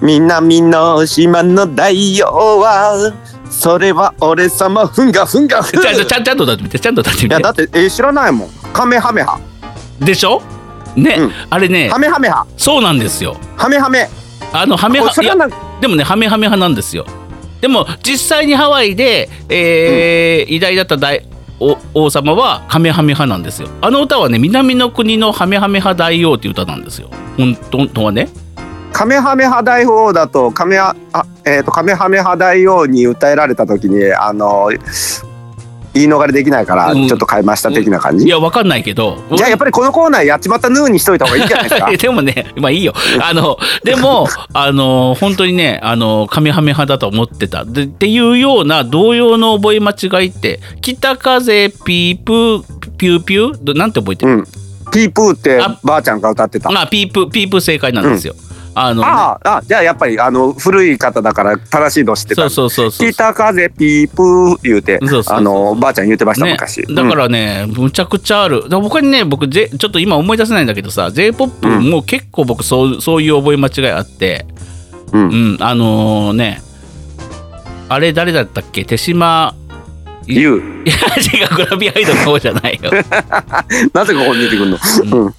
[0.00, 3.12] 南の島の大王は
[3.50, 5.60] それは俺様ふんがふんが。
[5.60, 6.78] ふんちゃんとちゃんと歌ってみて。
[6.78, 7.34] ちゃんと歌ってみて。
[7.34, 8.48] いやだってえー知らないもん。
[8.72, 9.40] カメハメハ。
[9.98, 10.40] でしょ？
[10.94, 11.32] ね、うん。
[11.50, 11.88] あれね。
[11.88, 12.46] ハメハメハ。
[12.56, 13.36] そうなんですよ。
[13.56, 14.08] ハメハメ。
[14.52, 15.48] あのハメハいやこれそれはな
[15.80, 17.04] でもねハメハメ派なんですよ。
[17.60, 21.35] でも実際にハワイで、えー偉大だった大お
[21.94, 23.68] 王様はカメハメ派なんですよ。
[23.80, 27.10] あの歌はね南の国のハメハメ派大王っていう歌なんですよ。
[27.36, 28.28] 本当はね。
[28.92, 30.96] カメハメ派大王だとカメハ
[31.44, 34.70] えっ、とカメハメ派大王に歌えられた時にあの
[35.98, 38.26] 言い逃れできないからうんちょっと変えました的な感じ？
[38.26, 41.90] いやわかんないけどじゃあやっぱりこのコーナーやっちまったヌーにしといた方がいいんじゃないですか？
[41.96, 42.92] でもね、まあいいよ。
[43.22, 47.64] あの、でも、あの、本当にね、あの、カメハメ派だと思ってた。
[47.64, 52.62] でっていうような同様の覚え間違いって、北風ピープー、
[52.98, 53.58] ピューピュー？
[53.62, 54.44] どなんて覚えてる、うん。
[54.92, 56.70] ピープーってあばあちゃんが歌ってた。
[56.70, 58.34] ああ、ピープ、ピープ正解なんですよ。
[58.78, 62.42] あの、ああじゃあやっぱりあの古い方だから正しいの知ってた。
[62.42, 63.10] そうそうそうそう。
[63.10, 68.68] 北風ピープー言うてあのばあちゃん言ってましたね昔。、だからね、むちゃくちゃある。
[68.68, 74.44] だ他にね、僕、J、ちょっと今思い出せないんだけどさ、J-POP うんも結構僕そう、そういう覚え間違いあって、
[75.12, 76.60] うんうん、あのね、
[77.88, 78.84] あれ誰だったっけ？
[78.84, 79.54] 手島、
[80.26, 80.56] い言う。
[80.58, 80.94] いや
[81.40, 82.90] 違うグラビアアイドルの方じゃないよ
[83.94, 84.78] なぜここに出てくるの？
[85.24, 85.34] うん。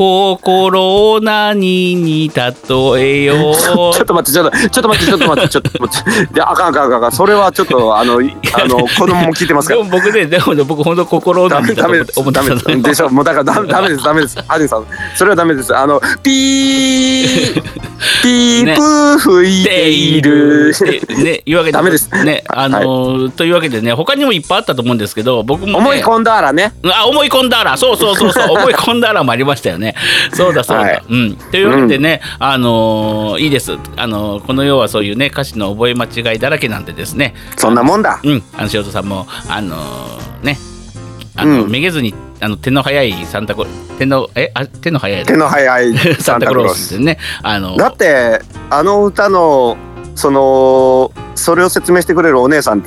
[0.00, 6.32] 心を何に例えようちょっと待って、ちょっと、ちょっと待って、ちょっと待って、ちょっと待って。
[6.32, 7.12] で、あかんあかんあかん。
[7.12, 9.98] それはちょっと、あの、いあの、子供も聞いてますからでも。
[9.98, 12.18] 僕ねでもね僕本当心を何にだとダメです。
[12.18, 13.10] 思ってたのでしょ。
[13.10, 14.04] もうだからダメダメです。
[14.04, 14.42] ダメです。
[14.48, 15.76] ハジンさん、それはダメです。
[15.76, 17.62] あの、ピー、
[18.22, 20.72] ピープー吹いている。
[20.78, 26.72] でね、いうわけでダメですねあのーというわけでね他にもいっぱいあったと思うんですけど僕も、ね、思い込んだらね。
[26.84, 29.89] あ思い込んだらそうそうそうそう 思い込んだらもありましたよね
[30.32, 31.02] そうだそうだ、はい。
[31.08, 31.36] うん。
[31.36, 33.72] というわけでね、あのーいいです。
[33.96, 37.34] あのーこの世はそういうね歌詞の覚え間違いだらけなんでですね。
[37.56, 38.20] そんなもんだ。
[38.22, 38.42] うん。
[38.56, 40.58] あの塩田さんもあのーね
[41.36, 41.70] あの、うん。
[41.70, 43.66] めげずにあの手の早いサンタコ
[43.98, 45.24] 手のえあ手の早い。
[45.26, 46.88] 手の早いサ サンンタクロース。
[46.88, 47.18] スでね。
[47.42, 49.76] あのだって、あの歌の、
[50.14, 52.82] その、それを説明してくれるお姉さん、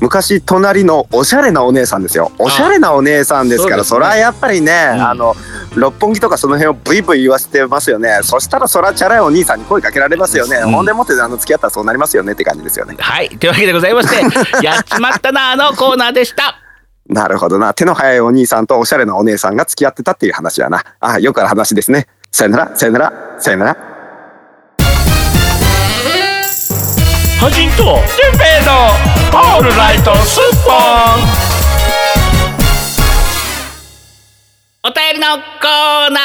[0.00, 2.32] 昔隣のおしゃれなお姉さんですよ。
[2.38, 5.34] おしゃれなお姉さんですから、そうですねそれはやっぱりね、んあの、
[5.76, 8.20] 六本木とかその辺をブイブイ言わせてますよね。
[8.22, 10.56] そしたらそらチャラいお兄さんに声かけられますよね。
[10.56, 12.96] うんほんでもってあの付き合ったらそうなりますよねって感じですよね。
[12.98, 14.16] はい というわけでございまして
[14.64, 16.56] やっちまったなあのコーナーでした
[17.08, 17.74] なるほどな。
[17.74, 20.82] 手の早いお兄さんとおしゃれなお姉さんが付き合ってたっていう話やな。
[21.00, 22.06] あよくある話ですね。
[22.32, 23.89] さよなら、さよなら、さよなら。
[27.40, 27.80] ハジンとジ
[28.36, 28.90] ンベエの
[29.32, 30.76] オールライトスッポン。
[34.84, 36.20] お便りのコーナ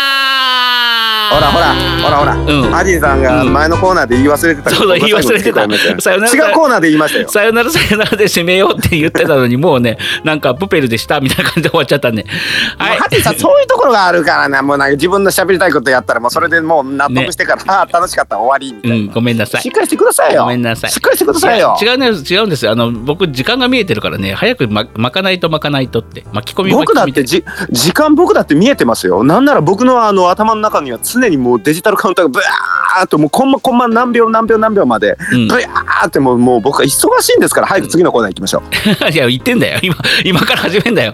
[0.92, 0.95] ー。
[1.32, 2.36] ほらほら、ほらほら。
[2.36, 2.76] うん。
[2.76, 6.02] アジンさんが前のコーナーで言い忘れてたそうそう言い忘れてた。
[6.02, 7.30] さよなら違うコーナーで言いましたよ。
[7.30, 12.26] さよならさよならで締めようって言ってたのにもうねなんかプペルでしたみたいな感じで終わっちゃったね
[12.78, 12.98] はい。
[12.98, 18.38] ハティさんそういうところがあるからなもうなんか自分の喋りたいことやったらもうそれでもう納得してから、ああ楽しかった。
[18.38, 18.74] 終わり。
[18.74, 19.62] みたいな、うんごめんなさい。
[19.62, 20.44] しっかりしてくださいよ。
[20.44, 20.92] ごめんなさい。
[20.92, 21.78] しっかりしてくださいよ。
[21.82, 22.66] 違う違うんです違うんです。
[22.66, 24.34] よあの僕時間が見えてるからね。
[24.34, 26.24] 早くま巻かないと巻かないとって。
[26.34, 29.24] 巻き込み巻き込み僕だってじ時間僕だって見えてますよ。
[29.24, 35.48] なんなら僕のあの頭の中には常にもうデジタルカウンターがブワーっともうコンマコンマ何秒何秒何秒までうん。
[35.48, 36.90] ブワーってもうもう僕は忙
[37.22, 38.64] しいんですから早く次のコーナー行きましょ
[39.08, 39.80] う、 いや言ってんだよ。
[39.82, 41.14] 今今から始めんだよ。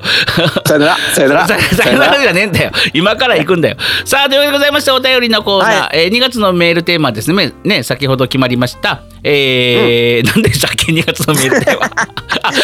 [0.65, 1.47] さよならさよなら。
[1.47, 2.19] ささよなら。
[2.19, 2.71] じゃねえんだよ。
[2.93, 3.77] 今から行くんだよ。
[4.05, 6.05] さあというわけでございましてお便りのコーナー、はい。
[6.05, 7.53] えー2月のメールテーマはですね。
[7.63, 11.89] ね先ほど決まりましたえー何でしたっけ？2月のメールテーマ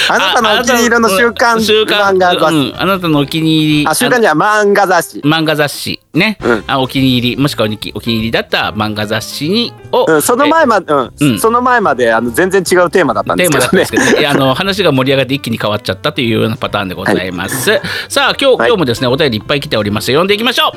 [0.10, 2.16] あなたのお気に入りの週刊うん週刊。
[2.16, 2.56] 漫画雑誌。
[2.56, 2.82] うん。
[2.82, 3.88] あなたのお気に入り。
[3.88, 5.20] あ週刊じゃ漫画雑誌。
[5.20, 6.02] 漫画雑誌。
[6.14, 6.64] ね、うん。
[6.68, 7.38] あお気に入り。
[7.38, 9.74] もしくはお気お気に入りだった漫画雑誌に。
[9.92, 11.14] を、うん、その前まで、うん。
[11.20, 11.40] うん。
[11.40, 13.84] その前まであの全然違うテーマだったんでテーすけどね。
[13.84, 17.80] マだったんですけど、 ね、あの話が盛り上がって一気に変わっちゃったというようなパターンでございます。
[18.10, 18.68] さあ今日、はい。
[18.70, 20.08] 今日もですねお便りいっぱい来ております。
[20.08, 20.72] 読んでいきましょ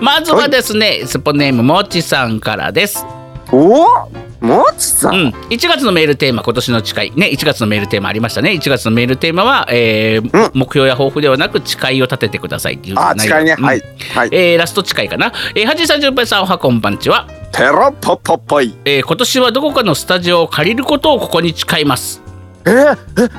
[0.00, 0.04] う。
[0.04, 3.25] まずはですね、スポネームもちさんからです。
[3.56, 4.10] おお
[4.44, 5.24] もちさ、うん。
[5.28, 7.12] ん、1月のメールテーマ今年の誓い。
[7.16, 8.50] ね1月のメールテーマありましたね。
[8.50, 10.50] 1月のメールテーマは、えーうん。
[10.52, 13.38] 目標や抱負ではなく誓いを立ててくださいっていうあ内容。
[13.38, 13.82] うんはい。
[14.14, 14.28] はい。
[14.32, 18.76] えーラスト誓いかな、えー、八さんじゅんぺいさんおはこんばんちは、ペロッポッポッポイ。
[18.84, 22.22] えー今年はどこかのスタジオを借りることをここに誓います
[22.66, 22.96] えー、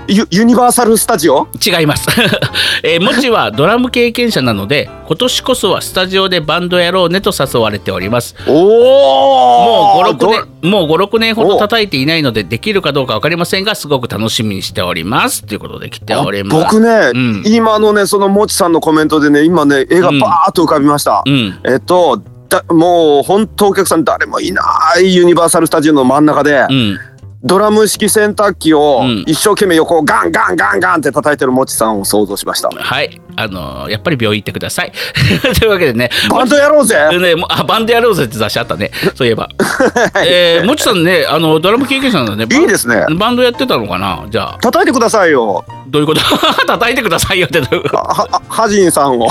[0.08, 1.50] えユユニバーサル・スタジオ？
[1.56, 2.08] 違います、
[2.82, 8.36] えー、もちはドラム経験者なので今年こそはスタジオでバンドやろうねと誘われております。
[8.48, 15.44] もうおど56年もう56年ほど叩いていないのでできるかどうか分かりませんがすごく楽しみにしております。
[15.44, 16.76] ということで来ております。
[16.76, 17.44] 僕ね、うん。
[17.46, 21.60] 今のねそのもちさんのコメントでね今ね絵がバーッと浮かびました、うん。
[21.66, 24.64] えっとだもう本当お客さん誰もいな
[25.00, 27.00] いユニバーサル・スタジオの真ん中で、うん
[27.44, 29.24] ドラム式洗濯機をうん。
[29.28, 32.70] 一生懸命横をガンガンガンガンって叩いてるもちさんを想像しました。
[32.70, 34.92] はいあのーやっぱり病院行ってください。
[35.60, 36.10] というわけでね。
[36.30, 36.96] バンドやろうぜ。
[37.20, 38.92] ね、あバンドやろうぜって雑誌あったね。
[39.16, 39.50] そういえば。
[40.26, 42.56] えー、もちさんねあのドラム経験者なんだね。
[42.60, 43.06] いいですね。
[43.16, 44.24] バンドやってたのかな？
[44.30, 44.58] じゃあ。
[44.60, 45.64] 叩いてくださいよ。
[45.88, 46.22] どういうこと？
[46.68, 47.84] 叩いてくださいよってどういう？
[47.84, 49.28] ことははハジンさんを。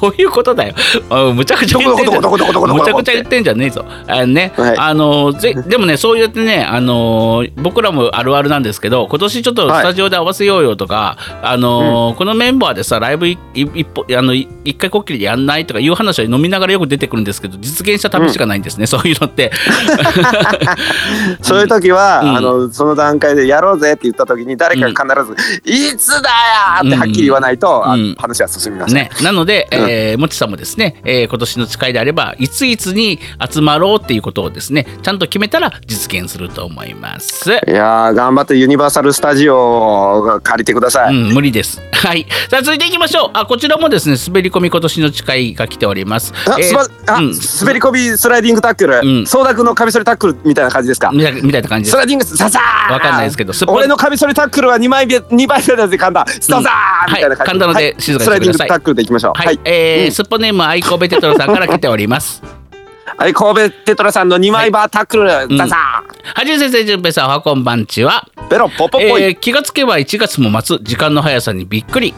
[0.00, 0.74] どういうことだよ。
[1.10, 3.84] あむちゃくちゃ言ってんじゃむちゃくちゃ言ってんじゃねえぞ。
[4.06, 19.52] あのね、はいあのぜでもねそうやってねあの僕らもあるあるなんですけど今年ちょっとスタジオで合わせようよとか、あのこのメンバーでさライブ一歩あのい一回こっきりでやんないとかいう話は飲みながらよく出てくるんですけど実現した試しがないんですね、そういうのって。
[21.42, 26.28] そういう時は、うんあのその段階でやろうぜって言った時に誰かが必ず「いつだ
[26.82, 27.84] よ!」ってはっきり言わないと、
[28.18, 28.96] 話は進みません。
[28.96, 33.18] ね、なので、えーもちさんもですね、えー今年の誓いであればいついつに
[33.50, 37.50] 集まろうっていうことをですねちゃんと決めたら実現すると思います。
[37.50, 41.14] いやー頑張ってユニバーサル・スタジオを借りてください。
[41.14, 41.80] うん、無理です。
[41.92, 42.26] はい。
[42.50, 43.30] さあ、続いていきましょう。
[43.34, 46.32] あ、こちらもですね、滑り込み今年の誓いが来ております。
[46.48, 47.32] あ、えーすまあ、うん。
[47.60, 49.26] 滑り込みスライディングタックル、うん。
[49.26, 51.10] 総額のカミソリタックルみたいな感じですか？
[51.12, 51.90] みたいみたいな感じです。
[51.92, 57.64] スライディングささーわかんないですけど俺のカミソリタックルは2枚目2倍目で噛んだスタザーみたいな感じ。
[57.64, 57.74] はい。
[57.74, 58.24] で静かにしてください。
[58.24, 59.32] スライディングタックルでいきましょう。
[59.34, 60.12] はい、えーうん。
[60.12, 62.42] すっぽネームアイコベテトロさんから来ております。
[63.18, 65.56] はい神戸テトラさんの2枚バータックル、ん。
[65.56, 68.28] ザザはじめ先生、じゅんぺいさん、おはこんばんちは。
[68.36, 72.12] ーベロポポポイ、えー気がつけば1月も末時間の速さにびっくり、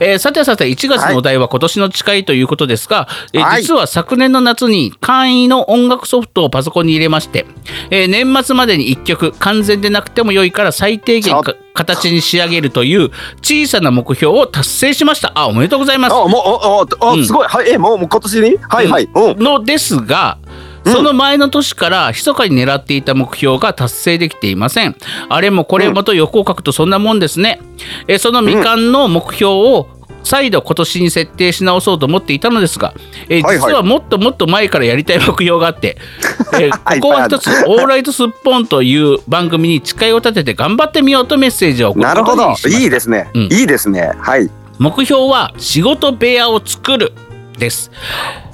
[0.00, 3.62] えーさてさて1月のお題は今年の誓いということですが、えーはい。
[3.62, 7.46] 実は昨年の夏に簡易の音楽ソフトをパソコンに入れまして、
[7.90, 13.10] えー年末までに1曲完全でなくても良いから最低限か形に仕上げるという
[13.42, 15.32] 小さな目標を達成しました。
[15.34, 16.14] あおめでとうございます。
[16.14, 17.26] あもうおおお、うん。
[17.26, 17.48] すごい。
[17.48, 18.56] はいえもうもう今年に？
[18.68, 19.38] はいはい、うん。
[19.42, 20.38] のですが
[20.84, 24.96] その前の年から密かに狙っていた目標が達成できていません。
[25.28, 27.60] あれもこれもと横を書くとそんなもんですね。
[28.08, 29.88] えその未完の目標を
[30.24, 32.94] 再度今年に設定し直そうと思っていたのですが、
[33.28, 33.70] えはいはい。
[33.70, 35.98] 実はもっともっと前からやりたい目標があって、
[36.58, 42.54] えはいここは一つ「オーライトスッポン」という番組に誓いを立てて頑張ってみようとメッセージを送るこなるほど。
[42.68, 43.42] いいですね、うん。
[43.44, 44.12] いいですね。
[44.18, 44.50] はい。
[44.78, 47.12] 目標は仕事部屋を作る
[47.58, 47.90] です。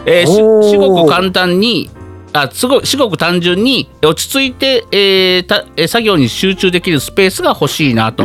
[0.06, 0.70] えーしおー。
[0.70, 1.88] 至極簡単に
[2.32, 8.24] あすごい至極単純に落ち着いて、えーたえー作業に集中できるスペースが欲しいなと。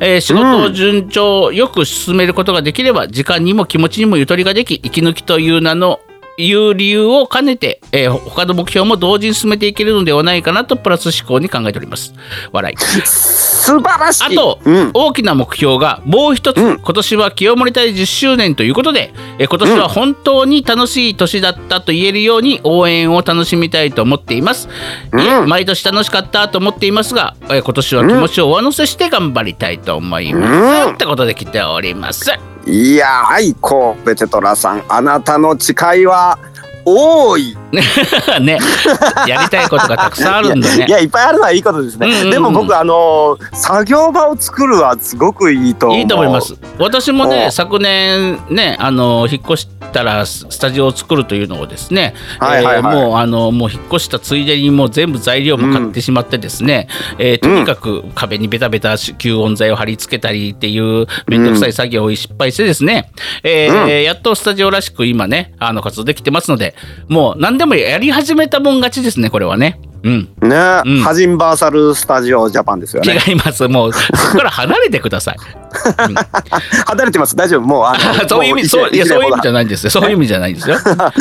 [0.00, 6.00] えー仕事を順調よく進めることができれば時間にも気持ちにもゆとりができ息抜きという名の
[6.36, 12.14] いう理由を兼ねて、えー他の目標も同時に進めていけるのではないかなとプラス思考に考えております。
[12.52, 12.76] 笑い。
[12.76, 24.68] 素晴らしいあと、うん、大きな目標がもう一つ、うん今年は清盛隊10周年ということで、え今年は本当に楽しい年だったと言えるように応援を楽しみたいと思っています。
[25.18, 30.88] いえうん毎年楽しかったと思っていますが、え今年は気持ちを上乗せして頑張りたいと思います。
[30.88, 32.30] うんってことで来ております。
[32.66, 36.38] いやはい神戸テトラさんあなたの誓いは
[36.88, 37.56] 多い。
[38.40, 38.58] ね、
[39.26, 40.86] やりたいことがたくさんあるんだね。
[40.86, 40.90] い。
[40.90, 42.30] やいっぱいあるのはいいことですね、うんうんうん。
[42.30, 46.54] でも僕あのー作業場を作るはすごくいいといいと思います。
[46.78, 52.94] 私もねお昨年ねあの引っ越したらススタジオを作るというのをですね、はいはいはい。
[52.94, 63.10] えーもうあのもう引っ越したついでにもう全部材料も買ってしまってですね、えーとにかく壁にベタベタ吸音材を貼り付けたりっていう面倒くさい作業を失敗してですね、
[63.42, 66.75] えーやっとスタジオらしく今ねあの活動できてますので
[67.08, 69.80] もう何でもやり始めたもん勝ちですねこれはね。
[70.02, 71.02] うん、ね、うん。
[71.02, 73.18] ハジンバーサルスタジオジャパンですよね。
[73.26, 73.66] 違います。
[73.66, 75.36] もうそこから離れてください。
[76.86, 77.34] 離れてます。
[77.34, 77.62] 大丈夫。
[77.62, 77.84] もう
[78.28, 79.90] そういう意味、そういやそういう意味じゃないんですよ。
[79.90, 80.76] そういう意味じゃないんですよ。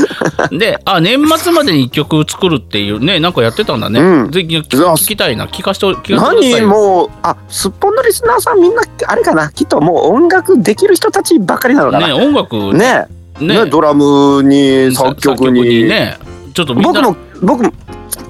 [0.51, 3.99] で、あ、年末までに一曲作るっていうね、なんかやってたんだね。
[3.99, 4.32] うん。
[4.32, 6.68] ぜひ聞聞きたいな、聞かして、聞かせて何よ。
[6.68, 9.49] もうあすっぽんのリスナーさんみんなあれかな？
[9.49, 13.08] きっともう音楽できる人たちばっかりなのかね、な音楽ね
[13.40, 16.18] ねドラムに作曲にね、
[16.54, 17.74] ちょっと僕も僕も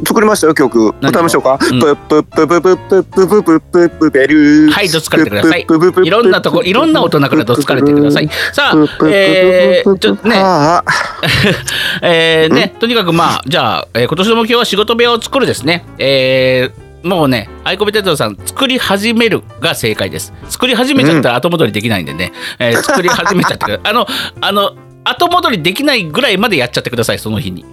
[0.06, 1.58] 作りましたよ曲何歌いましょうか。
[1.62, 4.70] うんプップップププププププププベル。
[4.72, 5.66] はいどつかれてください
[6.04, 8.30] いろんなとこ、いろんな大人からどつかれてください。
[8.52, 10.36] さあえー、ちょっとね、
[12.02, 15.86] えーね、とにかくまあ、じゃあ、えー今年の目標は仕事部屋を作るですね。
[15.98, 20.34] えーもうね、アイコベテトロさん、作り始めるが正解です。
[20.50, 23.92] 作り始めちゃったら後戻りできないんでね、えー作り始めちゃってください。
[23.92, 24.08] あの、
[24.42, 24.72] あの、
[25.08, 27.64] 後戻りできないぐらいまでやっちゃってください、その日に。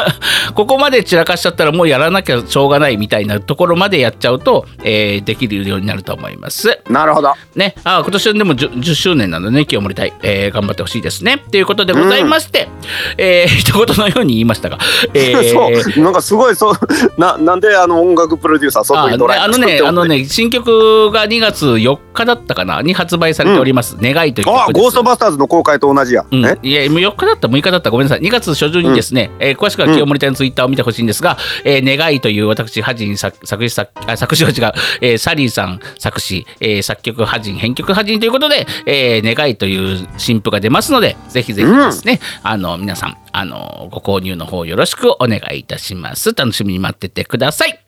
[0.54, 6.80] ここまで散らかしちゃったらもうやらなきゃしょうがないみたいなところまでやっちゃうと、えーできるようになると思います。
[6.90, 7.32] なるほど。
[7.54, 11.42] ね、あ今年はでも 10, 10周年なのでね、清盛隊、えー頑張ってほしいですね。
[11.50, 12.68] ということでございまして、
[13.16, 14.78] えー 一言のように言いましたが、
[15.14, 16.74] えーそうなんかすごいそう
[17.18, 23.96] ななんであの音楽プロデューサー外あにドライあのね、あのね、新曲が2月4日だったかなに発売されております。
[24.00, 24.68] 願いという曲です。
[24.68, 26.24] あゴーストバスターズの公開と同じや。
[26.30, 26.58] うん、え？
[26.62, 28.20] いやえー、4日だった6日だったごめんなさい。
[28.20, 46.34] 2月初旬にですね、えー詳しくは清盛隊のツイッターを見てほしいんですが「えー願い」という私ハジン作作詞作あ作詞は違う、えーサリーさん作詞、えー作曲ハジン編曲ハジンということで「えー願い」という新譜が出ますのでぜひぜひですね、あの皆さんあのご購入の方よろしくお願いいたします。
[46.34, 47.78] 楽しみに待っててください。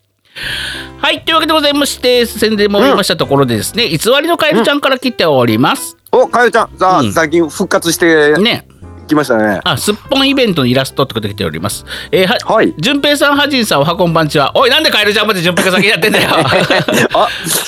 [1.01, 6.77] はいというわけでございまして宣伝も終わりましたところでですね、偽りのカエルちゃんから来ております、おかゆちゃん。
[6.77, 7.13] さあ、うん。
[7.13, 8.65] 最近復活してね
[9.07, 11.85] きましたねあ、すっぽんイベントのイラストってことで来ております。
[12.11, 14.51] えー、は、はい順平さん、はじんさん、おはこんばんちは。
[14.55, 16.29] おい、なんでカエルちゃんまで順平が先にやってんだよ。
[17.13, 17.27] あ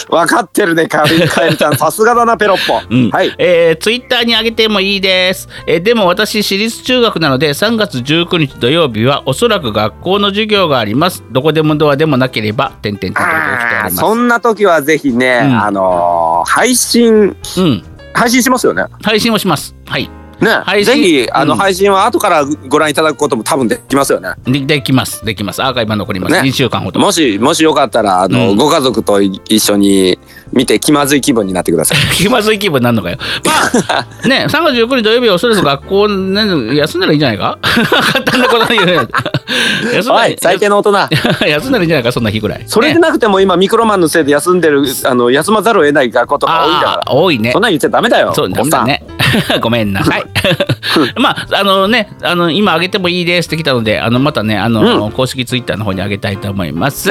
[0.10, 5.48] 分かってるねかゆかゆちゃんさすがだなペロッポ、うん、はいえー、ツイッターに上げてもいいです。
[5.66, 11.24] えーでも私、私立中学なので、3月19日土曜日はおそらく学校の授業があります。
[11.32, 13.96] どこでもドアでもなければ、点々と。
[13.96, 17.84] そんな時はぜひね、うんあのー配信うん、
[18.14, 19.76] 配信しますよね配信をします。
[19.86, 20.10] はい。
[20.42, 25.26] ね配信ぜひあの、うん配信は後からご覧いただくことも多分できますよねでできます。
[25.26, 25.64] できます。
[25.64, 26.34] アーカイブは残ります。
[26.34, 27.00] ね2週間ほど。
[27.00, 30.20] もしもしよかったらあの、うんご家族と一緒に
[30.54, 33.18] 見て気まずい気分になってください 気まずい気分になるのかよ。
[33.90, 37.58] まあ、 ね、3月19日土曜日はおそらく学校、ね、休んだらいいんじゃないか？
[38.14, 38.94] 簡単なこと言うね。
[39.94, 40.92] 休んだらはい最低の大人
[41.48, 42.64] 休んだらいいんじゃないか、そんな日ぐらい。
[42.68, 47.62] それでねなくても今ミクロマンのせいで休んでるあの休まざるを得ない学校とか多いんだかあー多いねらそん。
[47.64, 49.04] なん言っちゃダメだよそう、だね。
[49.62, 50.24] ごめんなさい。
[51.18, 57.10] まあ、あのね、あの、今上げてもいいですって来たので、あの、またね、あの、公式ツイッターの方に上げたいと思います。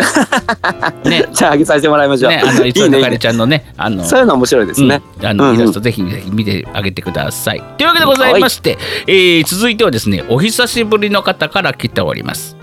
[1.05, 5.27] ね、じゃああげさせてもらいましょう、ね、あの、いついいねいいねのかりちゃんのね、あの、そういうの面白いですね、うん。
[5.27, 5.57] あの、うんうん。
[5.57, 7.63] イラストぜひぜひ見てあげてください。
[7.79, 12.57] というわけでございまして、えー続いてはですねお久しぶりの方から来ております。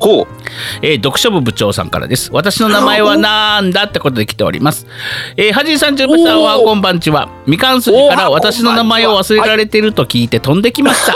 [0.00, 0.26] ほう。
[0.82, 2.30] えー読書部部長さんからです。
[2.32, 4.86] 私の名前はなんだってことで来ております。
[5.36, 7.28] えー、はじいさん、じゅんぺさんはこんばんちは。
[7.46, 11.14] みかん筋から私の名前を忘れられていると聞いて飛んできました。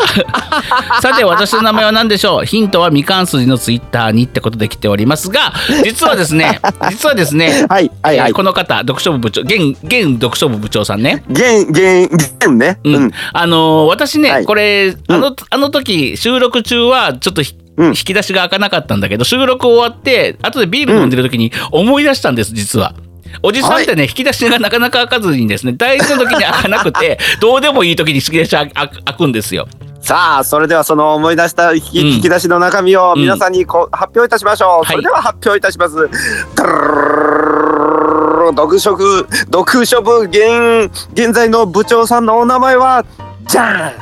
[1.01, 2.45] さて、私の名前は何でしょう？
[2.47, 5.53] ヒントはみかん筋のツイッターにってことで来ておりますが、
[5.85, 6.61] 実はですね、
[6.91, 8.29] 実はですね、はいはいはい。
[8.29, 11.25] えーこの方、読書部部長、現、現読書部部長さんね。
[11.29, 12.79] ゲンゲンゲンね。
[12.85, 12.95] うん。
[12.95, 13.11] うん。
[13.33, 14.45] あのー私ね、はい。
[14.45, 17.43] これあの,、あの時収録中はちょっと
[17.87, 22.95] 引き出しが開かなかったんだけど収録終わって後でビール飲んでる時に思い出したんです実は。
[23.43, 29.69] おじさんってね、引き出しがなかなか開かずにですね大事な時に開かなくて どうでもいい時に引き出し開くんですよ。
[30.01, 43.05] さあそれではその思い出した引き,、うん引き出しの中身を皆さんにこう、発表いたしましょう、はいそれでは発表いたしますドゥルルルルルル読書部読書部現現在の部長さんのお名前は
[43.47, 43.93] じゃん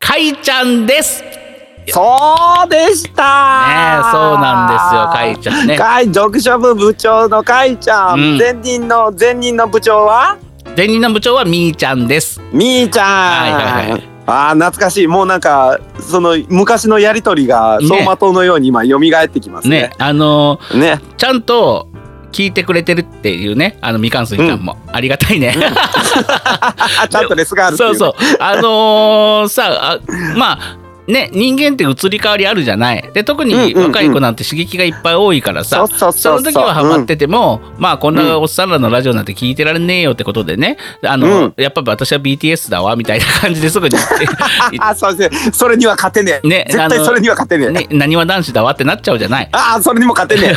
[0.00, 1.43] かいちゃんです。
[1.86, 4.00] ねそうでした。
[4.00, 5.76] えそうなんですよかいちゃんね。
[5.76, 8.38] かい読書部部長のかいちゃん、うん。
[8.38, 10.38] 前任の前任の部長は？
[10.76, 12.40] 前任の部長はみーちゃんです。
[12.52, 14.08] みーちゃん、はいはいはい。
[14.26, 15.06] あー懐かしい。
[15.06, 17.88] もうなんかその昔のやりとりがね。
[17.88, 19.82] 走馬灯のように今蘇ってきますね。
[19.82, 19.92] ね。
[19.98, 21.00] あのーね。
[21.18, 21.88] ちゃんと
[22.32, 25.54] 聞いてくれてるっていうねあのみかんすいちゃんも、ありがたいね。
[25.56, 28.14] あ ちゃんとレスがあるっていそううそう。
[28.40, 30.00] あのーさあ
[30.36, 30.58] まあ
[31.06, 33.10] ね人間って移り変わりあるじゃない。
[33.12, 33.86] で特にうんうんうん。
[33.88, 36.42] 若い子なんて刺激がいっぱい多いからさ、そうそうそうそう。
[36.42, 40.78] の時はハマってても、まあこんなおっさんらのラジオなんて聞いてられねえよってことでね。
[41.02, 41.54] あの、うん。
[41.56, 43.96] やっぱ私は BTS だわみたいな感じですぐに。
[44.80, 45.46] あそうです。
[45.46, 46.48] ねそれには勝てねえ。
[46.48, 47.70] ね絶対それには勝てねえ。
[47.70, 49.48] ねなにわ男子だわってなっちゃうじゃない。
[49.52, 50.56] ああそれにも勝てね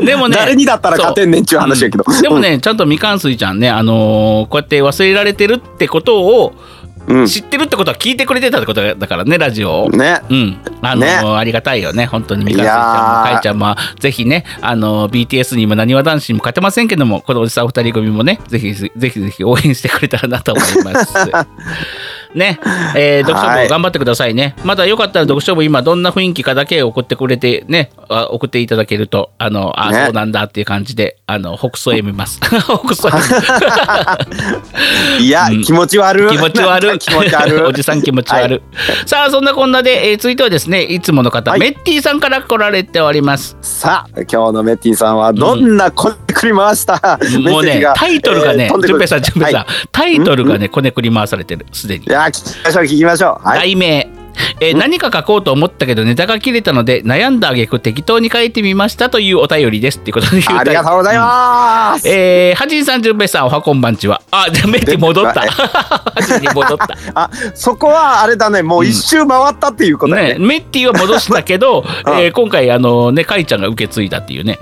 [0.04, 2.12] でもね誰にだったら勝てんねんっちゅう話やけど、う。
[2.12, 6.52] んでもね、ちゃんとみかんすいちゃんね、あのーこうやって忘れられてるってことを
[7.08, 9.90] うん、知ってるってことは聞いてくれてたってことだからねラジオを。
[9.90, 10.20] ね。
[10.28, 11.38] うん、あのーね。
[11.38, 12.06] ありがたいよね。
[12.06, 12.44] 本当に。
[12.44, 13.32] みかんすいちゃんもー。
[13.32, 13.76] かいちゃんも。
[14.00, 21.14] ぜひねあのー BTS にもなにわ男子にも勝てませんけどもこのおじさん二人組もねぜひぜひぜひ応援してくれたらなと思います。
[22.36, 22.60] ね、
[22.94, 24.54] えー読書はい部頑張ってくださいね。
[24.64, 32.40] まだよかったら読書部今どんな雰囲気かだけ送ってくれてね、あ送っていただけると、あの、あ、ねそうなんだっていう感じで、あの、北総へ見ます。
[32.44, 33.12] 北総へ
[35.20, 36.98] いや、うん気持ち悪い気持ち悪い。
[36.98, 38.62] 気持ち悪い おじさん気持ち悪い。
[39.08, 43.56] さあ、そんなこんなで、えー続いてはですね、いつもの方、はいメッティさんから来られております。
[43.60, 48.88] さあ今日のメッティさんはどんなこねくり回した、メもうねタイトルがねえー、飛んでくる。
[48.88, 52.04] じゅんぺいさん、じゅんぺいさんは、タイトルがね、こねくり回されてる、すでに。
[52.04, 52.10] い。
[52.10, 53.46] や聞きましょう聞きましょう。
[53.46, 53.58] はい。
[53.60, 54.08] 題名、
[54.60, 64.20] えー何か書こうと思ったけどネタが切れたので悩んだ挙句適当に書いてみましたというお便りですっていうことでありがとうございます、 えー、はじんさん、じゅんぺいさん、おはこんばんちは。
[64.30, 65.44] あ、じゃあメッティ戻った。
[66.38, 66.88] に戻った。
[67.14, 72.18] あそこはあれだねもう一周回ったっていうことだね、ね、メッティは戻したけど、うん。
[72.18, 74.58] えー今回あのねかいちゃんが受け継いだっていうね。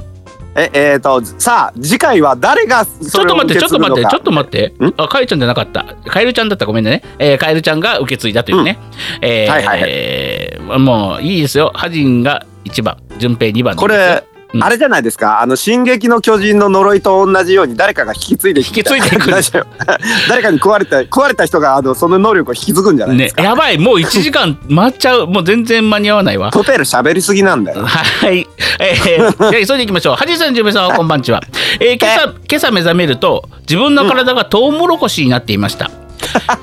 [0.57, 4.95] ええー、とさあ次回は誰がちょっと待って、ちょっと待って、ちょっと待ってん？
[4.97, 5.97] あ、カエルちゃんじゃなかった。
[6.07, 6.65] カエルちゃんだった。
[6.67, 7.03] ごめんね。
[7.19, 8.79] えー、カエルちゃんが受け継いだというね。
[9.21, 11.73] えーはいはいはいえーもういいですよ。
[11.75, 14.25] ハジンが1番、順平2番でこれ、
[14.55, 14.65] うん。
[14.65, 15.41] あれじゃないですか？
[15.43, 19.31] あの「進撃の巨人」の呪いと同じように誰かが引き継いで引き継いでいく
[20.29, 25.27] 誰かに食われた食われた人があのその能力を引き継ぐんじゃないでねす、か、やばい、もう1時間待っちゃう。
[25.27, 26.51] もう全然間に合わないわ。
[26.53, 27.85] トペル喋りすぎなんだよ。
[27.85, 28.47] はい。
[28.79, 30.17] えー、 じゃあ急いでいきましょう。
[30.17, 31.43] はじさん、じゅうめさん、こんばんちは。
[31.81, 35.91] えー、今朝、今朝目覚めると、自分の体がトウモロコシになっていました。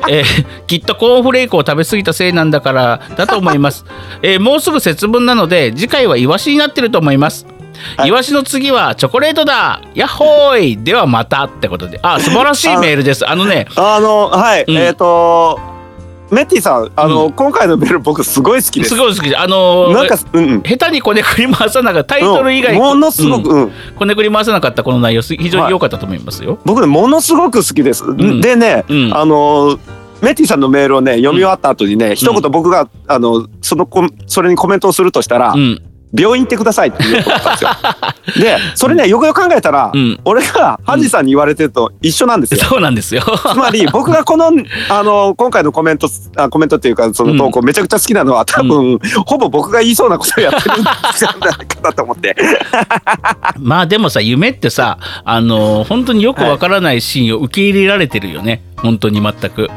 [0.07, 3.85] えーきっとコーンフレークを食べ過ぎたせいなんだからだと思います、
[4.21, 7.45] えーもうすぐ節分なので次回はイワシになってると思います、
[7.97, 8.09] はい。
[8.09, 9.81] イワシの次はチョコレートだ。
[9.93, 11.99] やっほーいではまたってことで。
[12.01, 13.29] あ素晴らしいメールです。
[13.29, 13.67] あのね。
[13.75, 14.77] あのはい、うん。
[14.77, 15.59] えっ、と
[16.31, 18.95] メッティさんあの、今回のメール僕すごい好きです。
[18.95, 20.61] すごい好きであのーなんかうんうん。
[20.61, 22.79] 下手にこねくり回さなかったタイトル以外、うん。
[22.79, 23.63] ものすごく、うん。
[23.63, 23.71] うん。
[23.97, 28.39] こねくり回さなかったこの内容す非常に良かったと思いますよ、僕ねものすごく好きです、ん。
[28.39, 29.13] でね、うん。
[29.13, 29.77] あの
[30.21, 35.81] メッティさんのメールをね読み終わった後にね、一言僕があのそのコそれにコメントをするとしたら、うん
[36.13, 37.69] 病院行ってくださいって言うと思ったんですよ。
[38.37, 40.19] でそれねよくよく考えたら、うん。
[40.25, 42.59] 俺がハジさんに言われてると一緒なんですよ。
[42.61, 43.21] そうなんですよ。
[43.21, 44.51] つまり僕がこの
[44.89, 52.35] あの今回のコメントあコメントっていうかその投稿めちゃくちゃ好きなのは多分、ほぼ僕が言いそうなことをやってるんじゃないかなと思って。
[53.59, 58.61] まあでもさ夢ってさあのー本当によくわからないシーンを受け入れられてるよね。
[58.77, 59.69] 本当に全く。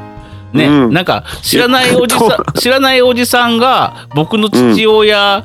[0.53, 0.93] ね、うん。
[0.93, 5.45] なんか知らないおじさん知らないおじさんが僕の父親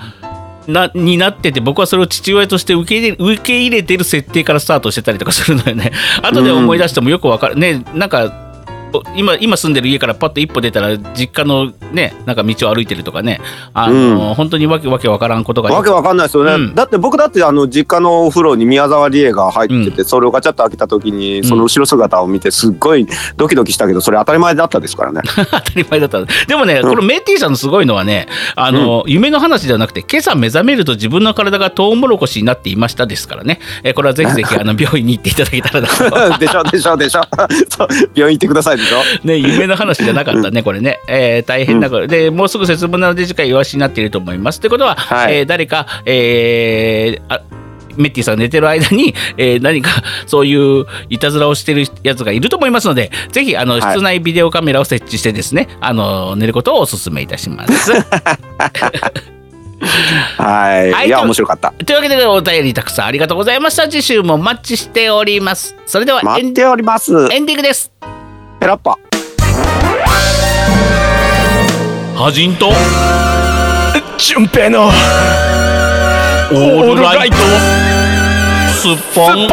[0.70, 5.92] な、になってて僕はそれを父親として受け入れ受け入れてる設定からスタートしてたりとかするのよね。
[6.22, 8.49] 後で思い出してもよくわかるねなんか
[9.16, 13.40] 今今住んでる家からパッと一歩出たら実家のねなんか道を歩いてるとかね。
[13.74, 16.76] あのー、本当にわけわけわからんことがわけわかんないですよね、うん。
[16.76, 25.22] だって僕だってあの実家のお風呂に宮沢りえが入ってて、それをガチャッと開けた時にその後ろ姿を見てすっごいドキドキしたけどそれ当たり前だったですからね。
[25.36, 26.20] 当たり前だった。
[26.48, 33.60] でもね、このメイティさんのすごいのはねあの、夢の話ではなくて今朝目覚めると自分の体がトウモロコシになっていましたですからね。
[33.84, 35.88] えこれはぜひぜひあの 病院に行っていただけたらな
[36.34, 36.38] と。
[36.40, 37.22] でしょでしょでしょ。
[38.16, 41.00] 病院行ってくださいでしょね、夢の話じゃなかったね、これね。
[41.08, 44.60] えー大変なこと、で、もうすぐ節分なので次回イワシになっていると思います。
[44.60, 47.42] ということは、はいえー誰か、えーあ
[47.98, 49.92] メッティさんが寝てる間に、えー何か
[50.26, 57.92] そういういたずらをしてるやつがいると思いますので、ぜひあのはい室内ビデオカメラを設置してですね、あの寝ることをお勧めいたします。
[60.38, 63.90] はい、はいい、や面白かったというわけでお便りたくさんありがとうございました。
[63.90, 65.76] 次週もマッチしております。
[65.86, 67.92] それではエン待っておりますエンディングです。
[68.60, 68.98] ペラッパ。
[72.16, 72.74] はじんと？
[74.18, 77.38] 純平のオールライト。
[78.76, 79.48] スッポン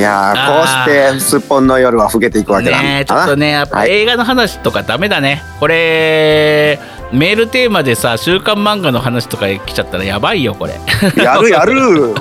[0.00, 3.90] いやーこうしてすっぽんの夜は更けていくわけなんねえちょっとねやっぱはい。
[3.90, 6.80] 映画の話とかダメだね、これ
[7.12, 10.80] メールテーマでさ週刊漫画の話とか来ちゃったらやばいよこれ。
[11.22, 11.74] やるやる。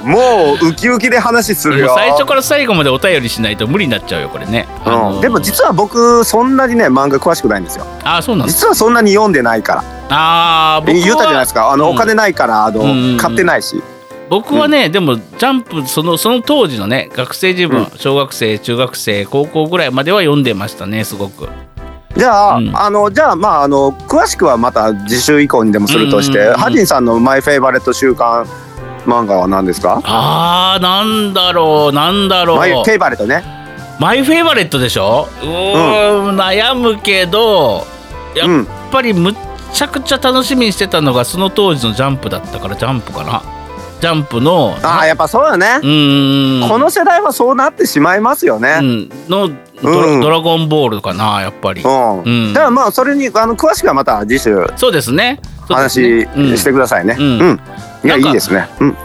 [0.04, 1.94] もうウキウキで話するよ。
[1.96, 7.86] 最初から最後までお便りしないと無理になっちゃうよこれね、あのうん、でも実は僕そんなにね漫画詳しくないんですよ。
[8.04, 9.84] ああそうなん実はそんなに読んでないから。
[10.10, 11.72] ああ僕言ったじゃないはですか。
[11.72, 11.96] あの、うん。
[11.96, 13.18] お金ないからあの、うんうんうん。
[13.18, 13.82] 買ってないし
[14.30, 17.98] 僕はね、でもジャンプそのその当時のね学生時分、うん。
[17.98, 21.50] 小学生中学生高校ぐらいまでは読んでましたねすごく。
[22.16, 22.78] じゃあ、うん。
[22.78, 26.58] あのじゃあまああの詳しくはまた次週以降にでもするとして、うんうんうん。
[26.58, 28.46] ハジンさんの my favorite 週刊
[29.06, 30.02] 漫画は何ですか？
[30.04, 32.58] あーなんだろうなんだろう。
[32.58, 33.44] my favorite ね。
[34.00, 35.28] my favorite でしょ？
[35.42, 37.86] うーん悩むけど
[38.36, 39.36] やっうんぱりむっ
[39.74, 43.42] ちゃくちゃ楽しみにしてたのがその当時のジャンプだったからジャンプかな
[44.00, 45.80] ジャンプのああやっぱそうよね。
[45.82, 46.70] う、ーん。
[46.70, 49.10] この世代はそうなってしまいますようねん。
[49.28, 49.50] の
[49.82, 50.22] ドラ,、うん。
[50.22, 51.82] ドラゴンボールかなやっぱり。
[51.82, 52.54] うん、うん。
[52.54, 55.40] だからまあそれにあの詳しくはままた次週そうですね。
[55.68, 57.18] 話してくださいね。
[57.20, 57.40] うん。
[57.40, 57.62] うん、
[58.04, 58.70] いやいいですね。
[58.80, 58.96] うん、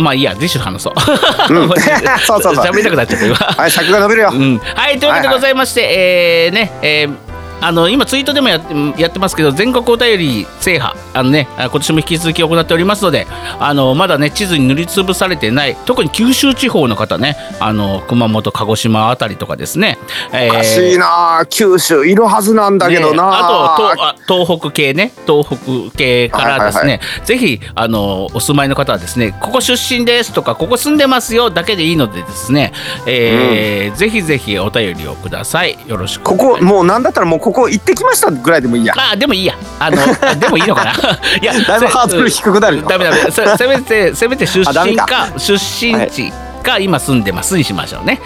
[0.00, 1.54] まあいいや次週話そう。
[1.54, 1.68] うん。
[2.26, 2.64] そうそうそう。
[2.64, 3.36] 喋りたくなっちゃった今。
[3.36, 7.29] はい尺が伸びるよ、うん、はいというわけでございまして、えーね、えー
[7.60, 10.98] あの今ツイートでもやってやってますけど全国お便り制覇。
[11.12, 13.26] あのねあ今年も引き続き行っておりますので
[13.58, 19.98] あのまだね地図に塗りつぶされてない特に九州地方の方ねあの熊本鹿児島あたりとかですね、
[20.32, 32.72] えーおかしいな九州いるはずなんだけどな、ねあと東北系ね東北系からですね、はいぜひあのお住まいの方はですねここ出身ですとかここ住んでますよだけでいいのでですね、
[33.06, 35.76] えーぜひぜひお便りをください。
[35.86, 38.94] よろしくおここもうなんだったらもうここ行ってきましたぐらいでもいいや。
[38.96, 39.54] あでもいいや。
[39.80, 39.96] あの
[40.38, 40.92] でもいいのかな。
[40.92, 42.82] いやだいぶ ハードル低くなるよ。
[42.88, 43.16] ダメダメ。
[43.30, 46.32] せせめてせめて出身か出身地
[46.62, 48.20] か今住んでますにしましょうね。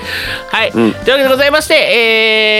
[0.48, 0.92] はい、うん。
[0.92, 1.74] というわけでございまして、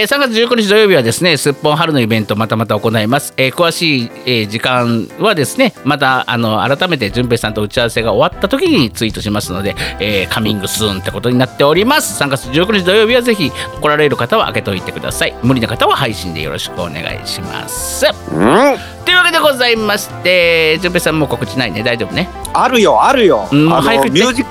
[0.01, 12.21] えー3月19日土曜日はですねすっぽん春のイベントまたまた行います、えー詳しい、えー時間はですねまたあの改めて淳平さんと打ち合わせが終わった時にツイートしますので、えーカミングスーンってことになっております。
[12.21, 13.51] 3月19日土曜日はぜひ
[13.81, 15.35] 来られる方は開けておいてください。
[15.43, 18.05] 無理な方は配信でよろしくお願いします。
[18.31, 18.77] うん。
[19.05, 21.83] というわけでございまして淳平さんもう告知ないね。
[21.83, 22.29] 大丈夫ね。
[22.53, 24.45] あるよあるよ、うんあのミュージ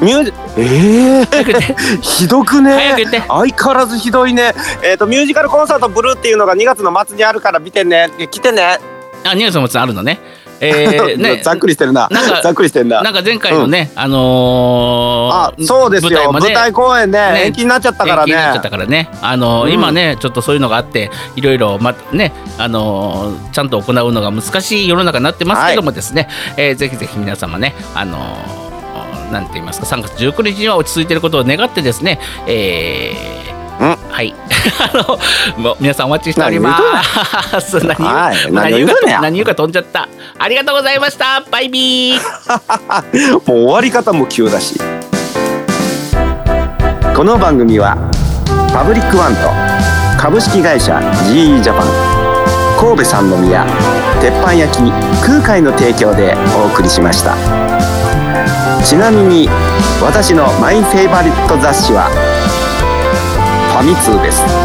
[0.00, 1.74] ミュージえ早く言って。
[1.74, 2.72] ー、ひどくね。
[2.72, 3.22] 早く言って。
[3.28, 4.54] 相変わらずひどいね。
[4.82, 8.10] えっ、とミュージカルコンサートブルーっていうのが2月の末にあるから見てね。
[8.30, 8.78] 来てね。
[9.24, 10.20] あニュースもあるのね。
[10.60, 12.08] えー、 ねざっくりしてるな。
[12.10, 13.02] なんかざっくりしてるな。
[13.02, 16.32] なんか前回のね、あのあーそうですよ。
[16.32, 17.32] 舞もね台公演ね。
[17.32, 17.42] ね。
[17.46, 19.72] 延期になっちゃったから延期になっちゃったねからね、あのーうん。
[19.72, 28.67] 今ねちょっとそういうのがあっていろいろまねあのーちゃんと行うのが難しい世の中になってますけどもですね、えーぜひぜひ皆様ねあのー
[29.30, 33.48] なんて言いますか3月19日には落ち着いていることを願ってですねえー
[33.80, 33.96] うん。
[34.10, 34.34] はい。
[34.92, 35.18] あ
[35.62, 36.76] の皆さんお待ちしておりま
[37.60, 37.78] す。
[37.78, 40.08] 何言う はい何言うか何言うか飛んじゃった。
[40.36, 41.44] ありがとうございました。
[41.48, 42.18] バイビー。
[43.46, 44.80] もう終わり方も急だし。
[47.14, 47.96] この番組は
[48.72, 49.48] パブリックワンと
[50.20, 51.00] 株式会社
[51.32, 51.86] GE ジャパン
[52.78, 53.66] 神戸三宮
[54.20, 54.92] 鉄板焼き
[55.26, 57.67] 空海の提供でお送りしました
[58.88, 59.46] ちなみに
[60.00, 62.08] 私の my favorite 雑誌は
[63.70, 64.57] ファミ通です。